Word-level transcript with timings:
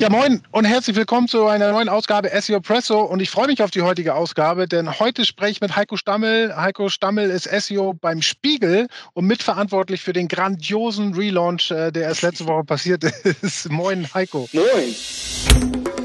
Ja, 0.00 0.08
moin 0.08 0.42
und 0.50 0.64
herzlich 0.64 0.96
willkommen 0.96 1.28
zu 1.28 1.46
einer 1.46 1.72
neuen 1.72 1.90
Ausgabe 1.90 2.30
SEO 2.40 2.62
Presso. 2.62 3.02
Und 3.02 3.20
ich 3.20 3.28
freue 3.28 3.48
mich 3.48 3.62
auf 3.62 3.70
die 3.70 3.82
heutige 3.82 4.14
Ausgabe, 4.14 4.66
denn 4.66 4.98
heute 4.98 5.26
spreche 5.26 5.50
ich 5.50 5.60
mit 5.60 5.76
Heiko 5.76 5.98
Stammel. 5.98 6.56
Heiko 6.56 6.88
Stammel 6.88 7.28
ist 7.28 7.44
SEO 7.44 7.92
beim 7.92 8.22
Spiegel 8.22 8.88
und 9.12 9.26
mitverantwortlich 9.26 10.00
für 10.00 10.14
den 10.14 10.26
grandiosen 10.26 11.12
Relaunch, 11.12 11.70
äh, 11.70 11.90
der 11.90 12.04
erst 12.04 12.22
letzte 12.22 12.46
Woche 12.46 12.64
passiert 12.64 13.04
ist. 13.42 13.70
moin, 13.70 14.08
Heiko. 14.14 14.48
Moin. 14.54 15.99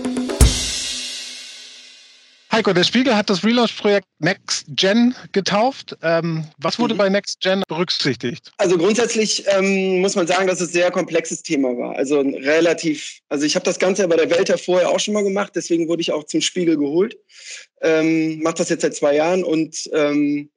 Heiko, 2.56 2.72
der 2.72 2.86
Spiegel 2.86 3.18
hat 3.18 3.30
das 3.30 3.44
Relaunch-Projekt 3.44 4.08
Next 4.20 4.64
Gen 4.70 5.14
getauft. 5.34 5.98
Ähm, 6.02 6.46
was 6.58 6.80
wurde 6.80 6.94
mhm. 6.94 7.00
bei 7.00 7.10
Next 7.10 7.42
Gen 7.42 7.64
berücksichtigt? 7.68 8.54
Also 8.58 8.78
grundsätzlich 8.78 9.44
ähm, 9.48 10.00
muss 10.00 10.16
man 10.16 10.26
sagen, 10.26 10.48
dass 10.48 10.62
es 10.62 10.70
ein 10.70 10.72
sehr 10.72 10.90
komplexes 10.90 11.44
Thema 11.44 11.78
war. 11.78 11.98
Also 11.98 12.22
relativ, 12.22 13.20
also 13.28 13.46
ich 13.46 13.56
habe 13.56 13.66
das 13.66 13.78
Ganze 13.78 14.08
bei 14.08 14.16
der 14.16 14.30
Welt 14.30 14.48
ja 14.48 14.56
vorher 14.56 14.90
auch 14.90 15.02
schon 15.02 15.14
mal 15.14 15.26
gemacht, 15.26 15.52
deswegen 15.54 15.90
wurde 15.90 16.00
ich 16.00 16.14
auch 16.14 16.24
zum 16.24 16.40
Spiegel 16.40 16.78
geholt. 16.78 17.18
Ähm, 17.82 18.40
Mache 18.42 18.56
das 18.56 18.70
jetzt 18.70 18.84
seit 18.84 18.96
zwei 18.96 19.16
Jahren 19.16 19.44
und 19.44 19.90
ähm, 19.92 20.50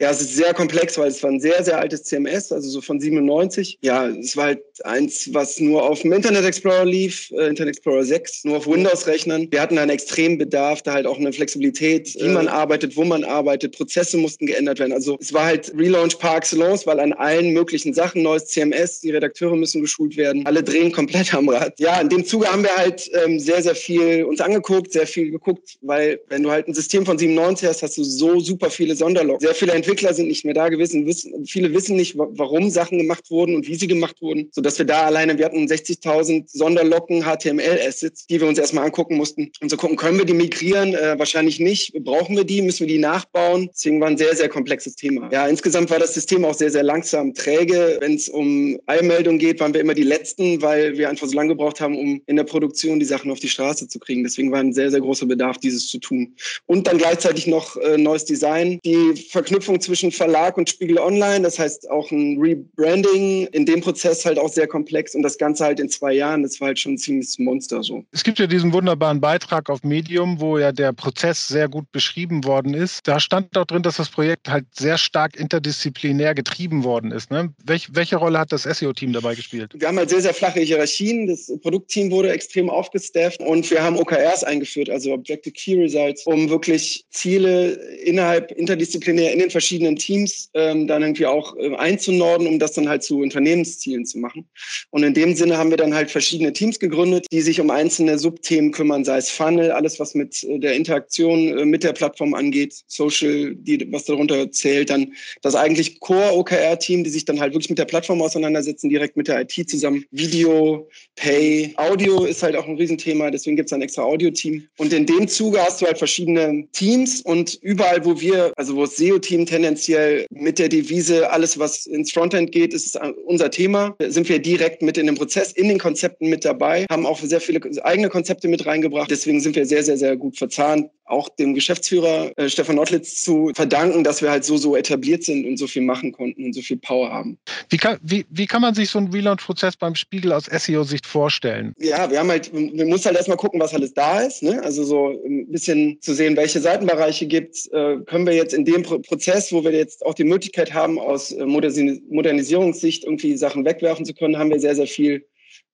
ja, 0.00 0.10
es 0.10 0.22
ist 0.22 0.34
sehr 0.34 0.54
komplex, 0.54 0.96
weil 0.96 1.08
es 1.08 1.22
war 1.22 1.30
ein 1.30 1.40
sehr, 1.40 1.62
sehr 1.62 1.78
altes 1.78 2.04
CMS, 2.04 2.50
also 2.52 2.70
so 2.70 2.80
von 2.80 2.98
97. 2.98 3.78
Ja, 3.82 4.08
es 4.08 4.34
war 4.34 4.46
halt 4.46 4.62
eins, 4.82 5.28
was 5.34 5.60
nur 5.60 5.82
auf 5.82 6.00
dem 6.00 6.12
Internet 6.14 6.46
Explorer 6.46 6.86
lief, 6.86 7.30
äh, 7.32 7.48
Internet 7.48 7.76
Explorer 7.76 8.04
6, 8.04 8.44
nur 8.44 8.56
auf 8.56 8.66
Windows-Rechnern. 8.66 9.48
Wir 9.50 9.60
hatten 9.60 9.76
einen 9.76 9.90
extremen 9.90 10.38
Bedarf, 10.38 10.80
da 10.80 10.94
halt 10.94 11.06
auch 11.06 11.18
eine 11.18 11.34
Flexibilität, 11.34 12.16
wie 12.18 12.28
man 12.28 12.48
arbeitet, 12.48 12.96
wo 12.96 13.04
man 13.04 13.24
arbeitet, 13.24 13.76
Prozesse 13.76 14.16
mussten 14.16 14.46
geändert 14.46 14.78
werden. 14.78 14.94
Also 14.94 15.18
es 15.20 15.34
war 15.34 15.44
halt 15.44 15.70
Relaunch 15.76 16.18
par 16.18 16.38
excellence, 16.38 16.86
weil 16.86 16.98
an 16.98 17.12
allen 17.12 17.52
möglichen 17.52 17.92
Sachen, 17.92 18.22
neues 18.22 18.46
CMS, 18.46 19.00
die 19.00 19.10
Redakteure 19.10 19.54
müssen 19.54 19.82
geschult 19.82 20.16
werden, 20.16 20.46
alle 20.46 20.62
drehen 20.62 20.92
komplett 20.92 21.34
am 21.34 21.50
Rad. 21.50 21.78
Ja, 21.78 22.00
in 22.00 22.08
dem 22.08 22.24
Zuge 22.24 22.50
haben 22.50 22.62
wir 22.62 22.74
halt 22.74 23.10
ähm, 23.22 23.38
sehr, 23.38 23.62
sehr 23.62 23.74
viel 23.74 24.24
uns 24.24 24.40
angeguckt, 24.40 24.92
sehr 24.92 25.06
viel 25.06 25.30
geguckt, 25.30 25.76
weil 25.82 26.20
wenn 26.28 26.42
du 26.42 26.50
halt 26.50 26.68
ein 26.68 26.74
System 26.74 27.04
von 27.04 27.18
97 27.18 27.68
hast, 27.68 27.82
hast 27.82 27.98
du 27.98 28.04
so 28.04 28.40
super 28.40 28.70
viele 28.70 28.96
Sonderlogs, 28.96 29.42
sehr 29.42 29.54
viele 29.54 29.72
Entwicklungen 29.72 29.89
Entwickler 29.90 30.14
sind 30.14 30.28
nicht 30.28 30.44
mehr 30.44 30.54
da 30.54 30.68
gewesen. 30.68 31.04
Wissen, 31.04 31.46
viele 31.46 31.74
wissen 31.74 31.96
nicht, 31.96 32.14
warum 32.16 32.70
Sachen 32.70 32.98
gemacht 32.98 33.28
wurden 33.28 33.56
und 33.56 33.66
wie 33.66 33.74
sie 33.74 33.88
gemacht 33.88 34.22
wurden, 34.22 34.48
sodass 34.52 34.78
wir 34.78 34.86
da 34.86 35.02
alleine, 35.02 35.36
wir 35.36 35.44
hatten 35.44 35.66
60.000 35.66 36.44
Sonderlocken 36.46 37.24
HTML-Assets, 37.24 38.28
die 38.28 38.40
wir 38.40 38.46
uns 38.46 38.58
erstmal 38.58 38.84
angucken 38.84 39.16
mussten 39.16 39.50
und 39.60 39.68
so 39.68 39.76
gucken, 39.76 39.96
können 39.96 40.18
wir 40.18 40.24
die 40.24 40.34
migrieren? 40.34 40.94
Äh, 40.94 41.18
wahrscheinlich 41.18 41.58
nicht. 41.58 41.92
Brauchen 42.04 42.36
wir 42.36 42.44
die? 42.44 42.62
Müssen 42.62 42.86
wir 42.86 42.94
die 42.94 42.98
nachbauen? 42.98 43.68
Deswegen 43.72 44.00
war 44.00 44.06
ein 44.06 44.16
sehr, 44.16 44.36
sehr 44.36 44.48
komplexes 44.48 44.94
Thema. 44.94 45.28
Ja, 45.32 45.48
insgesamt 45.48 45.90
war 45.90 45.98
das 45.98 46.14
System 46.14 46.44
auch 46.44 46.54
sehr, 46.54 46.70
sehr 46.70 46.84
langsam, 46.84 47.34
träge. 47.34 47.98
Wenn 48.00 48.14
es 48.14 48.28
um 48.28 48.78
Eilmeldung 48.86 49.38
geht, 49.38 49.58
waren 49.58 49.74
wir 49.74 49.80
immer 49.80 49.94
die 49.94 50.04
Letzten, 50.04 50.62
weil 50.62 50.98
wir 50.98 51.08
einfach 51.08 51.26
so 51.26 51.34
lange 51.34 51.48
gebraucht 51.48 51.80
haben, 51.80 51.98
um 51.98 52.22
in 52.26 52.36
der 52.36 52.44
Produktion 52.44 53.00
die 53.00 53.06
Sachen 53.06 53.32
auf 53.32 53.40
die 53.40 53.48
Straße 53.48 53.88
zu 53.88 53.98
kriegen. 53.98 54.22
Deswegen 54.22 54.52
war 54.52 54.60
ein 54.60 54.72
sehr, 54.72 54.92
sehr 54.92 55.00
großer 55.00 55.26
Bedarf, 55.26 55.58
dieses 55.58 55.88
zu 55.88 55.98
tun. 55.98 56.36
Und 56.66 56.86
dann 56.86 56.98
gleichzeitig 56.98 57.48
noch 57.48 57.76
äh, 57.76 57.98
neues 57.98 58.24
Design. 58.24 58.78
Die 58.84 59.14
Verknüpfung 59.30 59.79
zwischen 59.80 60.12
Verlag 60.12 60.56
und 60.56 60.68
Spiegel 60.68 60.98
Online. 60.98 61.42
Das 61.42 61.58
heißt 61.58 61.90
auch 61.90 62.10
ein 62.10 62.38
Rebranding 62.40 63.46
in 63.48 63.66
dem 63.66 63.80
Prozess 63.80 64.24
halt 64.24 64.38
auch 64.38 64.48
sehr 64.48 64.66
komplex 64.66 65.14
und 65.14 65.22
das 65.22 65.38
Ganze 65.38 65.64
halt 65.64 65.80
in 65.80 65.88
zwei 65.88 66.12
Jahren. 66.12 66.42
Das 66.42 66.60
war 66.60 66.68
halt 66.68 66.78
schon 66.78 66.92
ein 66.92 66.98
ziemliches 66.98 67.38
Monster 67.38 67.82
so. 67.82 68.04
Es 68.12 68.24
gibt 68.24 68.38
ja 68.38 68.46
diesen 68.46 68.72
wunderbaren 68.72 69.20
Beitrag 69.20 69.70
auf 69.70 69.82
Medium, 69.82 70.40
wo 70.40 70.58
ja 70.58 70.72
der 70.72 70.92
Prozess 70.92 71.48
sehr 71.48 71.68
gut 71.68 71.90
beschrieben 71.92 72.44
worden 72.44 72.74
ist. 72.74 73.06
Da 73.06 73.20
stand 73.20 73.56
auch 73.56 73.64
drin, 73.64 73.82
dass 73.82 73.96
das 73.96 74.10
Projekt 74.10 74.48
halt 74.48 74.66
sehr 74.72 74.98
stark 74.98 75.36
interdisziplinär 75.38 76.34
getrieben 76.34 76.84
worden 76.84 77.12
ist. 77.12 77.30
Ne? 77.30 77.52
Welch, 77.64 77.88
welche 77.94 78.16
Rolle 78.16 78.38
hat 78.38 78.52
das 78.52 78.62
SEO-Team 78.64 79.12
dabei 79.12 79.34
gespielt? 79.34 79.72
Wir 79.76 79.88
haben 79.88 79.98
halt 79.98 80.10
sehr, 80.10 80.20
sehr 80.20 80.34
flache 80.34 80.60
Hierarchien. 80.60 81.26
Das 81.26 81.50
Produktteam 81.62 82.10
wurde 82.10 82.30
extrem 82.30 82.68
aufgestafft 82.70 83.40
und 83.40 83.70
wir 83.70 83.82
haben 83.82 83.96
OKRs 83.96 84.44
eingeführt, 84.44 84.90
also 84.90 85.12
Objective 85.12 85.52
Key 85.52 85.80
Results, 85.80 86.26
um 86.26 86.48
wirklich 86.50 87.04
Ziele 87.10 87.72
innerhalb 88.04 88.52
interdisziplinär 88.52 89.32
in 89.32 89.38
den 89.38 89.50
verschiedenen 89.50 89.69
verschiedenen 89.70 89.96
Teams 89.96 90.50
ähm, 90.54 90.88
dann 90.88 91.02
irgendwie 91.02 91.26
auch 91.26 91.56
äh, 91.56 91.76
einzunorden, 91.76 92.48
um 92.48 92.58
das 92.58 92.72
dann 92.72 92.88
halt 92.88 93.04
zu 93.04 93.20
Unternehmenszielen 93.20 94.04
zu 94.04 94.18
machen. 94.18 94.48
Und 94.90 95.04
in 95.04 95.14
dem 95.14 95.36
Sinne 95.36 95.58
haben 95.58 95.70
wir 95.70 95.76
dann 95.76 95.94
halt 95.94 96.10
verschiedene 96.10 96.52
Teams 96.52 96.80
gegründet, 96.80 97.26
die 97.30 97.40
sich 97.40 97.60
um 97.60 97.70
einzelne 97.70 98.18
Subthemen 98.18 98.72
kümmern, 98.72 99.04
sei 99.04 99.18
es 99.18 99.30
Funnel, 99.30 99.70
alles 99.70 100.00
was 100.00 100.14
mit 100.14 100.42
äh, 100.42 100.58
der 100.58 100.74
Interaktion 100.74 101.56
äh, 101.56 101.64
mit 101.64 101.84
der 101.84 101.92
Plattform 101.92 102.34
angeht, 102.34 102.82
Social, 102.88 103.54
die, 103.54 103.86
was 103.92 104.06
darunter 104.06 104.50
zählt, 104.50 104.90
dann 104.90 105.12
das 105.42 105.54
eigentlich 105.54 106.00
Core-OKR-Team, 106.00 107.04
die 107.04 107.10
sich 107.10 107.24
dann 107.24 107.38
halt 107.38 107.52
wirklich 107.52 107.70
mit 107.70 107.78
der 107.78 107.84
Plattform 107.84 108.20
auseinandersetzen, 108.20 108.88
direkt 108.88 109.16
mit 109.16 109.28
der 109.28 109.40
IT 109.40 109.70
zusammen. 109.70 110.04
Video, 110.10 110.88
Pay, 111.14 111.74
Audio 111.76 112.24
ist 112.24 112.42
halt 112.42 112.56
auch 112.56 112.66
ein 112.66 112.76
Riesenthema, 112.76 113.30
deswegen 113.30 113.54
gibt 113.54 113.68
es 113.68 113.72
ein 113.72 113.82
extra 113.82 114.02
Audio-Team. 114.02 114.66
Und 114.78 114.92
in 114.92 115.06
dem 115.06 115.28
Zuge 115.28 115.62
hast 115.62 115.80
du 115.80 115.86
halt 115.86 115.98
verschiedene 115.98 116.66
Teams 116.72 117.20
und 117.20 117.54
überall, 117.62 118.04
wo 118.04 118.20
wir, 118.20 118.52
also 118.56 118.74
wo 118.74 118.80
das 118.82 118.96
SEO-Team 118.96 119.46
tendenziell 119.50 120.26
mit 120.30 120.58
der 120.58 120.68
Devise, 120.68 121.30
alles 121.30 121.58
was 121.58 121.86
ins 121.86 122.12
Frontend 122.12 122.52
geht, 122.52 122.72
ist 122.72 122.98
unser 123.26 123.50
Thema. 123.50 123.96
Sind 124.00 124.28
wir 124.28 124.38
direkt 124.38 124.80
mit 124.80 124.96
in 124.96 125.06
dem 125.06 125.16
Prozess, 125.16 125.52
in 125.52 125.68
den 125.68 125.78
Konzepten 125.78 126.28
mit 126.28 126.44
dabei, 126.44 126.86
haben 126.88 127.04
auch 127.04 127.18
sehr 127.18 127.40
viele 127.40 127.60
eigene 127.84 128.08
Konzepte 128.08 128.48
mit 128.48 128.64
reingebracht. 128.64 129.10
Deswegen 129.10 129.40
sind 129.40 129.56
wir 129.56 129.66
sehr, 129.66 129.82
sehr, 129.82 129.96
sehr 129.96 130.16
gut 130.16 130.38
verzahnt. 130.38 130.88
Auch 131.10 131.28
dem 131.28 131.54
Geschäftsführer 131.54 132.32
äh, 132.36 132.48
Stefan 132.48 132.78
Ottlitz 132.78 133.22
zu 133.22 133.52
verdanken, 133.54 134.04
dass 134.04 134.22
wir 134.22 134.30
halt 134.30 134.44
so, 134.44 134.56
so 134.56 134.76
etabliert 134.76 135.24
sind 135.24 135.46
und 135.46 135.56
so 135.56 135.66
viel 135.66 135.82
machen 135.82 136.12
konnten 136.12 136.44
und 136.44 136.54
so 136.54 136.62
viel 136.62 136.78
Power 136.78 137.10
haben. 137.10 137.38
Wie 137.68 137.76
kann, 137.76 137.98
wie, 138.02 138.24
wie 138.30 138.46
kann 138.46 138.62
man 138.62 138.74
sich 138.74 138.90
so 138.90 138.98
einen 138.98 139.12
Relaunch-Prozess 139.12 139.76
beim 139.76 139.94
Spiegel 139.94 140.32
aus 140.32 140.44
SEO-Sicht 140.44 141.06
vorstellen? 141.06 141.74
Ja, 141.78 142.10
wir 142.10 142.18
haben 142.18 142.30
halt, 142.30 142.52
wir 142.52 142.86
müssen 142.86 143.04
halt 143.06 143.16
erstmal 143.16 143.36
gucken, 143.36 143.60
was 143.60 143.74
alles 143.74 143.92
da 143.92 144.20
ist. 144.20 144.42
Ne? 144.42 144.62
Also 144.62 144.84
so 144.84 145.20
ein 145.24 145.50
bisschen 145.50 146.00
zu 146.00 146.14
sehen, 146.14 146.36
welche 146.36 146.60
Seitenbereiche 146.60 147.26
gibt 147.26 147.56
es. 147.56 147.66
Äh, 147.66 147.98
können 148.06 148.26
wir 148.26 148.34
jetzt 148.34 148.54
in 148.54 148.64
dem 148.64 148.82
Prozess 148.82 149.50
wo 149.52 149.64
wir 149.64 149.72
jetzt 149.72 150.04
auch 150.04 150.14
die 150.14 150.24
Möglichkeit 150.24 150.74
haben, 150.74 150.98
aus 150.98 151.32
äh, 151.32 151.44
Modernisierungssicht 151.44 153.04
irgendwie 153.04 153.36
Sachen 153.36 153.64
wegwerfen 153.64 154.04
zu 154.04 154.14
können, 154.14 154.38
haben 154.38 154.50
wir 154.50 154.60
sehr, 154.60 154.74
sehr 154.74 154.86
viel 154.86 155.26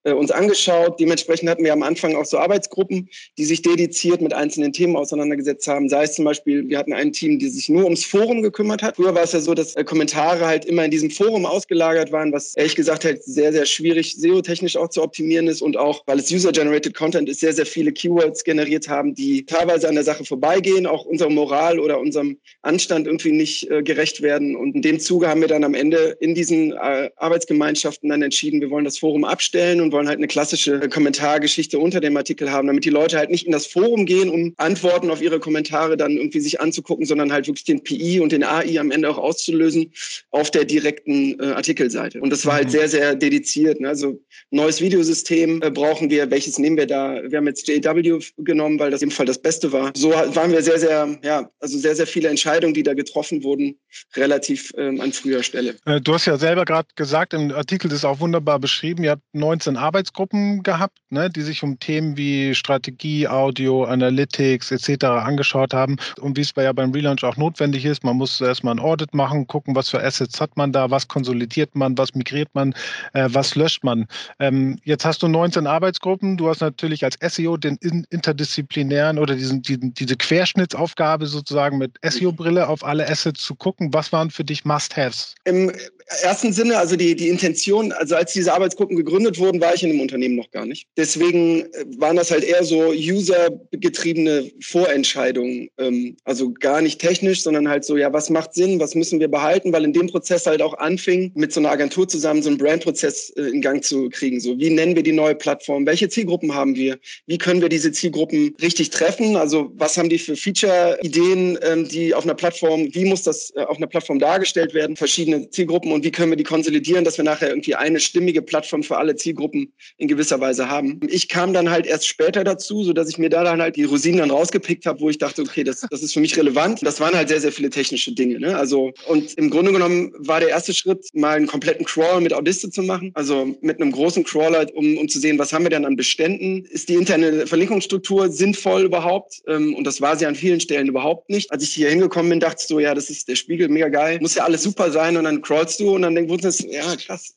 äh, 0.07 0.13
uns 0.13 0.31
angeschaut. 0.31 0.99
Dementsprechend 0.99 1.49
hatten 1.49 1.63
wir 1.63 1.73
am 1.73 1.83
Anfang 1.83 2.15
auch 2.15 2.25
so 2.25 2.37
Arbeitsgruppen, 2.37 3.09
die 3.37 3.45
sich 3.45 3.61
dediziert 3.61 4.21
mit 4.21 4.33
einzelnen 4.33 4.71
Themen 4.71 4.95
auseinandergesetzt 4.95 5.67
haben. 5.67 5.89
Sei 5.89 6.03
es 6.03 6.13
zum 6.13 6.25
Beispiel, 6.25 6.67
wir 6.69 6.77
hatten 6.77 6.93
ein 6.93 7.11
Team, 7.11 7.39
die 7.39 7.49
sich 7.49 7.67
nur 7.67 7.83
ums 7.83 8.05
Forum 8.05 8.41
gekümmert 8.41 8.81
hat. 8.81 8.95
Früher 8.95 9.13
war 9.13 9.23
es 9.23 9.33
ja 9.33 9.41
so, 9.41 9.53
dass 9.53 9.75
äh, 9.75 9.83
Kommentare 9.83 10.45
halt 10.45 10.65
immer 10.65 10.85
in 10.85 10.91
diesem 10.91 11.09
Forum 11.09 11.45
ausgelagert 11.45 12.11
waren, 12.11 12.31
was 12.31 12.55
ehrlich 12.55 12.75
gesagt 12.75 13.03
halt 13.03 13.23
sehr, 13.23 13.51
sehr 13.51 13.65
schwierig 13.65 14.15
SEO-technisch 14.15 14.77
auch 14.77 14.89
zu 14.89 15.03
optimieren 15.03 15.47
ist 15.47 15.61
und 15.61 15.75
auch, 15.75 16.03
weil 16.05 16.19
es 16.19 16.31
User-Generated 16.31 16.93
Content 16.93 17.27
ist, 17.27 17.41
sehr, 17.41 17.53
sehr 17.53 17.65
viele 17.65 17.91
Keywords 17.91 18.43
generiert 18.43 18.87
haben, 18.87 19.13
die 19.13 19.45
teilweise 19.45 19.89
an 19.89 19.95
der 19.95 20.03
Sache 20.05 20.23
vorbeigehen, 20.23 20.87
auch 20.87 21.05
unserer 21.05 21.29
Moral 21.29 21.79
oder 21.79 21.99
unserem 21.99 22.37
Anstand 22.61 23.07
irgendwie 23.07 23.31
nicht 23.31 23.69
äh, 23.69 23.83
gerecht 23.83 24.21
werden. 24.21 24.55
Und 24.55 24.75
in 24.75 24.81
dem 24.81 24.99
Zuge 24.99 25.27
haben 25.27 25.41
wir 25.41 25.47
dann 25.49 25.63
am 25.63 25.73
Ende 25.73 26.15
in 26.21 26.33
diesen 26.33 26.71
äh, 26.71 27.09
Arbeitsgemeinschaften 27.17 28.09
dann 28.09 28.21
entschieden, 28.21 28.61
wir 28.61 28.69
wollen 28.69 28.85
das 28.85 28.97
Forum 28.97 29.25
abstellen 29.25 29.81
und 29.81 29.91
wollen 29.97 30.07
halt 30.07 30.19
eine 30.19 30.27
klassische 30.27 30.89
Kommentargeschichte 30.89 31.79
unter 31.79 31.99
dem 31.99 32.15
Artikel 32.17 32.51
haben, 32.51 32.67
damit 32.67 32.85
die 32.85 32.91
Leute 32.91 33.17
halt 33.17 33.31
nicht 33.31 33.47
in 33.47 33.51
das 33.51 33.65
Forum 33.65 34.05
gehen, 34.05 34.29
um 34.29 34.53
Antworten 34.57 35.09
auf 35.09 35.23
ihre 35.23 35.39
Kommentare 35.39 35.97
dann 35.97 36.17
irgendwie 36.17 36.39
sich 36.39 36.61
anzugucken, 36.61 37.07
sondern 37.07 37.31
halt 37.31 37.47
wirklich 37.47 37.63
den 37.63 37.81
PI 37.81 38.19
und 38.19 38.31
den 38.31 38.43
AI 38.43 38.79
am 38.79 38.91
Ende 38.91 39.09
auch 39.09 39.17
auszulösen 39.17 39.91
auf 40.29 40.51
der 40.51 40.65
direkten 40.65 41.39
äh, 41.39 41.45
Artikelseite. 41.47 42.21
Und 42.21 42.29
das 42.29 42.45
war 42.45 42.53
halt 42.53 42.67
mhm. 42.67 42.71
sehr, 42.71 42.89
sehr 42.89 43.15
dediziert. 43.15 43.81
Ne? 43.81 43.87
Also 43.87 44.21
neues 44.51 44.81
Videosystem 44.81 45.63
äh, 45.63 45.71
brauchen 45.71 46.11
wir, 46.11 46.29
welches 46.29 46.59
nehmen 46.59 46.77
wir 46.77 46.85
da? 46.85 47.19
Wir 47.23 47.39
haben 47.39 47.47
jetzt 47.47 47.67
JW 47.67 48.19
genommen, 48.37 48.77
weil 48.77 48.91
das 48.91 49.01
im 49.01 49.09
Fall 49.09 49.25
das 49.25 49.41
Beste 49.41 49.71
war. 49.71 49.93
So 49.95 50.11
waren 50.11 50.51
wir 50.51 50.61
sehr, 50.61 50.77
sehr, 50.77 51.17
ja, 51.23 51.49
also 51.59 51.79
sehr, 51.79 51.95
sehr 51.95 52.05
viele 52.05 52.29
Entscheidungen, 52.29 52.75
die 52.75 52.83
da 52.83 52.93
getroffen 52.93 53.43
wurden, 53.43 53.79
relativ 54.15 54.71
ähm, 54.77 55.01
an 55.01 55.11
früher 55.11 55.41
Stelle. 55.41 55.75
Äh, 55.85 56.01
du 56.01 56.13
hast 56.13 56.27
ja 56.27 56.37
selber 56.37 56.65
gerade 56.65 56.87
gesagt, 56.95 57.33
im 57.33 57.51
Artikel 57.51 57.91
ist 57.91 58.05
auch 58.05 58.19
wunderbar 58.19 58.59
beschrieben, 58.59 59.03
ihr 59.03 59.11
habt 59.11 59.23
19 59.33 59.76
Arbeitsgruppen 59.77 60.63
gehabt, 60.63 60.97
ne, 61.09 61.29
die 61.29 61.41
sich 61.41 61.63
um 61.63 61.79
Themen 61.79 62.17
wie 62.17 62.55
Strategie, 62.55 63.27
Audio, 63.27 63.85
Analytics 63.85 64.71
etc. 64.71 65.05
angeschaut 65.05 65.73
haben 65.73 65.97
und 66.19 66.37
wie 66.37 66.41
es 66.41 66.53
ja 66.55 66.73
beim 66.73 66.91
Relaunch 66.91 67.23
auch 67.23 67.37
notwendig 67.37 67.85
ist. 67.85 68.03
Man 68.03 68.17
muss 68.17 68.41
erstmal 68.41 68.75
ein 68.75 68.79
Audit 68.79 69.13
machen, 69.13 69.47
gucken, 69.47 69.75
was 69.75 69.89
für 69.89 70.03
Assets 70.03 70.41
hat 70.41 70.57
man 70.57 70.71
da, 70.71 70.89
was 70.89 71.07
konsolidiert 71.07 71.75
man, 71.75 71.97
was 71.97 72.13
migriert 72.13 72.49
man, 72.53 72.73
äh, 73.13 73.29
was 73.31 73.55
löscht 73.55 73.83
man. 73.83 74.07
Ähm, 74.39 74.79
jetzt 74.83 75.05
hast 75.05 75.23
du 75.23 75.27
19 75.27 75.67
Arbeitsgruppen. 75.67 76.37
Du 76.37 76.49
hast 76.49 76.61
natürlich 76.61 77.03
als 77.03 77.17
SEO 77.21 77.57
den 77.57 77.77
interdisziplinären 78.09 79.17
oder 79.19 79.35
diesen, 79.35 79.61
diesen, 79.61 79.93
diese 79.93 80.15
Querschnittsaufgabe 80.15 81.27
sozusagen 81.27 81.77
mit 81.77 81.97
SEO-Brille 82.03 82.67
auf 82.67 82.83
alle 82.83 83.07
Assets 83.07 83.43
zu 83.43 83.55
gucken. 83.55 83.93
Was 83.93 84.11
waren 84.11 84.31
für 84.31 84.43
dich 84.43 84.65
Must-Haves? 84.65 85.35
Im 85.45 85.71
ersten 86.07 86.53
Sinne, 86.53 86.77
also 86.77 86.95
die, 86.95 87.15
die 87.15 87.27
Intention, 87.27 87.91
also 87.91 88.15
als 88.15 88.33
diese 88.33 88.53
Arbeitsgruppen 88.53 88.95
gegründet 88.95 89.39
wurden, 89.39 89.59
war 89.59 89.73
ich 89.73 89.83
in 89.83 89.89
dem 89.89 89.99
Unternehmen 89.99 90.35
noch 90.35 90.49
gar 90.51 90.65
nicht. 90.65 90.87
Deswegen 90.95 91.61
äh, 91.61 91.85
waren 91.97 92.15
das 92.15 92.31
halt 92.31 92.43
eher 92.43 92.63
so 92.63 92.91
usergetriebene 92.91 94.51
Vorentscheidungen. 94.61 95.69
Ähm, 95.77 96.15
also 96.23 96.53
gar 96.53 96.81
nicht 96.81 96.99
technisch, 96.99 97.43
sondern 97.43 97.67
halt 97.67 97.83
so, 97.83 97.97
ja, 97.97 98.11
was 98.13 98.29
macht 98.29 98.53
Sinn, 98.53 98.79
was 98.79 98.95
müssen 98.95 99.19
wir 99.19 99.27
behalten, 99.27 99.73
weil 99.73 99.83
in 99.83 99.93
dem 99.93 100.07
Prozess 100.07 100.45
halt 100.45 100.61
auch 100.61 100.75
anfing, 100.75 101.31
mit 101.35 101.51
so 101.51 101.59
einer 101.59 101.71
Agentur 101.71 102.07
zusammen 102.07 102.41
so 102.41 102.49
einen 102.49 102.57
Brandprozess 102.57 103.31
äh, 103.31 103.41
in 103.41 103.61
Gang 103.61 103.83
zu 103.83 104.09
kriegen. 104.09 104.39
So, 104.39 104.57
wie 104.57 104.69
nennen 104.69 104.95
wir 104.95 105.03
die 105.03 105.11
neue 105.11 105.35
Plattform? 105.35 105.85
Welche 105.85 106.07
Zielgruppen 106.07 106.53
haben 106.53 106.75
wir? 106.75 106.97
Wie 107.25 107.37
können 107.37 107.61
wir 107.61 107.69
diese 107.69 107.91
Zielgruppen 107.91 108.55
richtig 108.61 108.91
treffen? 108.91 109.35
Also 109.35 109.71
was 109.75 109.97
haben 109.97 110.09
die 110.09 110.19
für 110.19 110.37
Feature-Ideen, 110.37 111.59
ähm, 111.63 111.87
die 111.87 112.13
auf 112.13 112.23
einer 112.23 112.35
Plattform, 112.35 112.87
wie 112.93 113.05
muss 113.05 113.23
das 113.23 113.51
äh, 113.55 113.61
auf 113.61 113.77
einer 113.77 113.87
Plattform 113.87 114.19
dargestellt 114.19 114.73
werden? 114.73 114.95
Verschiedene 114.95 115.49
Zielgruppen 115.49 115.96
und 115.97 116.03
wie 116.03 116.11
können 116.11 116.31
wir 116.31 116.37
die 116.37 116.43
konsolidieren, 116.43 117.03
dass 117.03 117.17
wir 117.17 117.25
nachher 117.25 117.49
irgendwie 117.49 117.73
eine 117.73 117.99
stimmige 117.99 118.43
Plattform 118.43 118.83
für 118.83 118.97
alle 118.97 119.15
Zielgruppen 119.15 119.73
in 119.97 120.07
gewisser 120.07 120.39
Weise 120.39 120.69
haben. 120.69 120.99
Ich 121.09 121.27
kam 121.27 121.53
dann 121.53 121.71
halt 121.71 121.87
erst 121.87 122.07
später 122.07 122.43
dazu, 122.43 122.83
so 122.83 122.93
dass 122.93 123.09
ich 123.09 123.17
mir 123.17 123.31
da 123.31 123.43
dann 123.43 123.59
halt 123.59 123.77
die 123.77 123.83
Rosinen 123.83 124.19
dann 124.19 124.29
rausgepickt 124.29 124.85
habe, 124.85 125.01
wo 125.01 125.09
ich 125.09 125.17
dachte, 125.17 125.41
okay, 125.41 125.63
das, 125.63 125.81
das 125.89 126.03
ist 126.03 126.13
für 126.13 126.19
mich 126.19 126.37
relevant. 126.37 126.85
Das 126.85 126.99
waren 126.99 127.15
halt 127.15 127.29
sehr, 127.29 127.41
sehr 127.41 127.51
viele 127.51 127.71
technische 127.71 128.11
Dinge. 128.11 128.39
Ne? 128.39 128.55
Also, 128.55 128.93
und 129.07 129.33
im 129.39 129.49
Grunde 129.49 129.71
genommen 129.71 130.13
war 130.19 130.39
der 130.39 130.49
erste 130.49 130.71
Schritt, 130.71 131.07
mal 131.13 131.35
einen 131.35 131.47
kompletten 131.47 131.83
Crawl 131.83 132.21
mit 132.21 132.31
Audiste 132.31 132.69
zu 132.69 132.83
machen. 132.83 133.09
Also 133.15 133.57
mit 133.61 133.81
einem 133.81 133.91
großen 133.91 134.23
Crawler, 134.23 134.67
um, 134.75 134.99
um 134.99 135.09
zu 135.09 135.19
sehen, 135.19 135.39
was 135.39 135.51
haben 135.51 135.65
wir 135.65 135.71
denn 135.71 135.83
an 135.83 135.95
Beständen? 135.95 136.63
Ist 136.69 136.89
die 136.89 136.93
interne 136.93 137.47
Verlinkungsstruktur 137.47 138.29
sinnvoll 138.29 138.83
überhaupt? 138.83 139.41
Ähm, 139.47 139.73
und 139.73 139.85
das 139.87 139.99
war 139.99 140.15
sie 140.15 140.27
an 140.27 140.35
vielen 140.35 140.59
Stellen 140.59 140.89
überhaupt 140.89 141.31
nicht. 141.31 141.51
Als 141.51 141.63
ich 141.63 141.73
hier 141.73 141.89
hingekommen 141.89 142.29
bin, 142.29 142.39
dachte 142.39 142.57
ich 142.59 142.67
so, 142.67 142.79
ja, 142.79 142.93
das 142.93 143.09
ist 143.09 143.27
der 143.27 143.35
Spiegel, 143.35 143.67
mega 143.69 143.89
geil. 143.89 144.19
Muss 144.21 144.35
ja 144.35 144.43
alles 144.43 144.61
super 144.61 144.91
sein. 144.91 145.17
Und 145.17 145.23
dann 145.23 145.41
crawlst 145.41 145.79
du 145.79 145.86
und 145.93 146.03
dann 146.03 146.15
denkst 146.15 146.41
du, 146.41 146.69
ja, 146.69 146.95
krass 146.95 147.35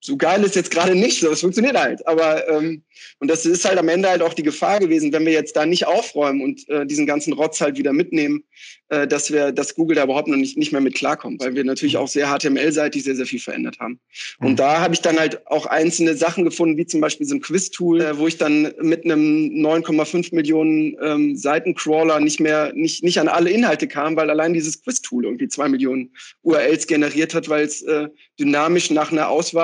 so 0.00 0.16
geil 0.16 0.44
ist 0.44 0.54
jetzt 0.54 0.70
gerade 0.70 0.94
nicht, 0.94 1.22
das 1.22 1.40
funktioniert 1.40 1.76
halt. 1.76 2.06
Aber 2.06 2.48
ähm, 2.48 2.82
und 3.18 3.28
das 3.28 3.44
ist 3.44 3.64
halt 3.64 3.78
am 3.78 3.88
Ende 3.88 4.08
halt 4.08 4.22
auch 4.22 4.34
die 4.34 4.42
Gefahr 4.42 4.78
gewesen, 4.78 5.12
wenn 5.12 5.26
wir 5.26 5.32
jetzt 5.32 5.56
da 5.56 5.66
nicht 5.66 5.86
aufräumen 5.86 6.40
und 6.40 6.68
äh, 6.68 6.86
diesen 6.86 7.06
ganzen 7.06 7.32
Rotz 7.32 7.60
halt 7.60 7.76
wieder 7.76 7.92
mitnehmen, 7.92 8.44
äh, 8.88 9.06
dass 9.06 9.32
wir, 9.32 9.52
dass 9.52 9.74
Google 9.74 9.96
da 9.96 10.04
überhaupt 10.04 10.28
noch 10.28 10.36
nicht, 10.36 10.56
nicht 10.56 10.72
mehr 10.72 10.80
mit 10.80 10.94
klarkommt, 10.94 11.40
weil 11.40 11.54
wir 11.54 11.64
natürlich 11.64 11.96
auch 11.96 12.08
sehr 12.08 12.28
HTML-seitig 12.28 13.02
sehr, 13.02 13.16
sehr 13.16 13.26
viel 13.26 13.40
verändert 13.40 13.78
haben. 13.80 13.98
Und 14.38 14.52
mhm. 14.52 14.56
da 14.56 14.80
habe 14.80 14.94
ich 14.94 15.00
dann 15.00 15.18
halt 15.18 15.46
auch 15.46 15.66
einzelne 15.66 16.14
Sachen 16.14 16.44
gefunden, 16.44 16.76
wie 16.76 16.86
zum 16.86 17.00
Beispiel 17.00 17.26
so 17.26 17.34
ein 17.34 17.40
Quiz-Tool, 17.40 18.00
äh, 18.00 18.18
wo 18.18 18.26
ich 18.28 18.38
dann 18.38 18.72
mit 18.80 19.04
einem 19.04 19.50
9,5 19.50 20.34
Millionen 20.34 20.96
ähm, 21.02 21.36
Seitencrawler 21.36 22.20
nicht 22.20 22.38
mehr, 22.38 22.72
nicht, 22.74 23.02
nicht 23.02 23.18
an 23.18 23.28
alle 23.28 23.50
Inhalte 23.50 23.88
kam, 23.88 24.16
weil 24.16 24.30
allein 24.30 24.54
dieses 24.54 24.82
Quiz-Tool 24.82 25.24
irgendwie 25.24 25.48
zwei 25.48 25.68
Millionen 25.68 26.12
URLs 26.42 26.86
generiert 26.86 27.34
hat, 27.34 27.48
weil 27.48 27.64
es 27.64 27.82
äh, 27.82 28.08
dynamisch 28.38 28.90
nach 28.90 29.10
einer 29.10 29.28
Auswahl 29.28 29.55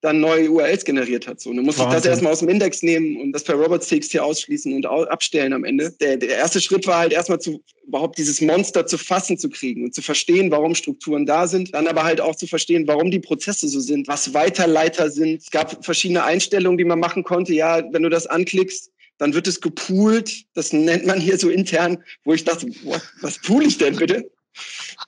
dann 0.00 0.20
neue 0.20 0.48
URLs 0.48 0.84
generiert 0.84 1.26
hat. 1.26 1.40
So, 1.40 1.52
dann 1.52 1.64
musste 1.64 1.82
ich 1.82 1.88
das 1.88 2.06
erstmal 2.06 2.32
aus 2.32 2.38
dem 2.38 2.48
Index 2.48 2.82
nehmen 2.82 3.20
und 3.20 3.32
das 3.32 3.42
per 3.42 3.56
Robots.txt 3.56 4.18
ausschließen 4.18 4.72
und 4.72 4.86
abstellen 4.86 5.52
am 5.52 5.64
Ende. 5.64 5.90
Der, 6.00 6.16
der 6.16 6.28
erste 6.28 6.60
Schritt 6.60 6.86
war 6.86 6.98
halt 6.98 7.12
erstmal 7.12 7.40
zu 7.40 7.60
überhaupt 7.84 8.18
dieses 8.18 8.40
Monster 8.40 8.86
zu 8.86 8.96
fassen 8.96 9.38
zu 9.38 9.48
kriegen 9.48 9.84
und 9.84 9.94
zu 9.94 10.02
verstehen, 10.02 10.50
warum 10.50 10.74
Strukturen 10.74 11.26
da 11.26 11.48
sind. 11.48 11.74
Dann 11.74 11.88
aber 11.88 12.04
halt 12.04 12.20
auch 12.20 12.36
zu 12.36 12.46
verstehen, 12.46 12.86
warum 12.86 13.10
die 13.10 13.18
Prozesse 13.18 13.66
so 13.66 13.80
sind, 13.80 14.06
was 14.06 14.34
Weiterleiter 14.34 15.10
sind. 15.10 15.42
Es 15.42 15.50
gab 15.50 15.84
verschiedene 15.84 16.22
Einstellungen, 16.22 16.78
die 16.78 16.84
man 16.84 17.00
machen 17.00 17.24
konnte. 17.24 17.52
Ja, 17.54 17.82
wenn 17.92 18.02
du 18.02 18.08
das 18.08 18.26
anklickst, 18.26 18.92
dann 19.16 19.34
wird 19.34 19.48
es 19.48 19.60
gepoolt. 19.60 20.44
Das 20.54 20.72
nennt 20.72 21.06
man 21.06 21.20
hier 21.20 21.38
so 21.38 21.48
intern, 21.50 21.98
wo 22.24 22.34
ich 22.34 22.44
dachte, 22.44 22.68
what, 22.84 23.02
was 23.20 23.40
pool 23.40 23.64
ich 23.64 23.78
denn 23.78 23.96
bitte? 23.96 24.30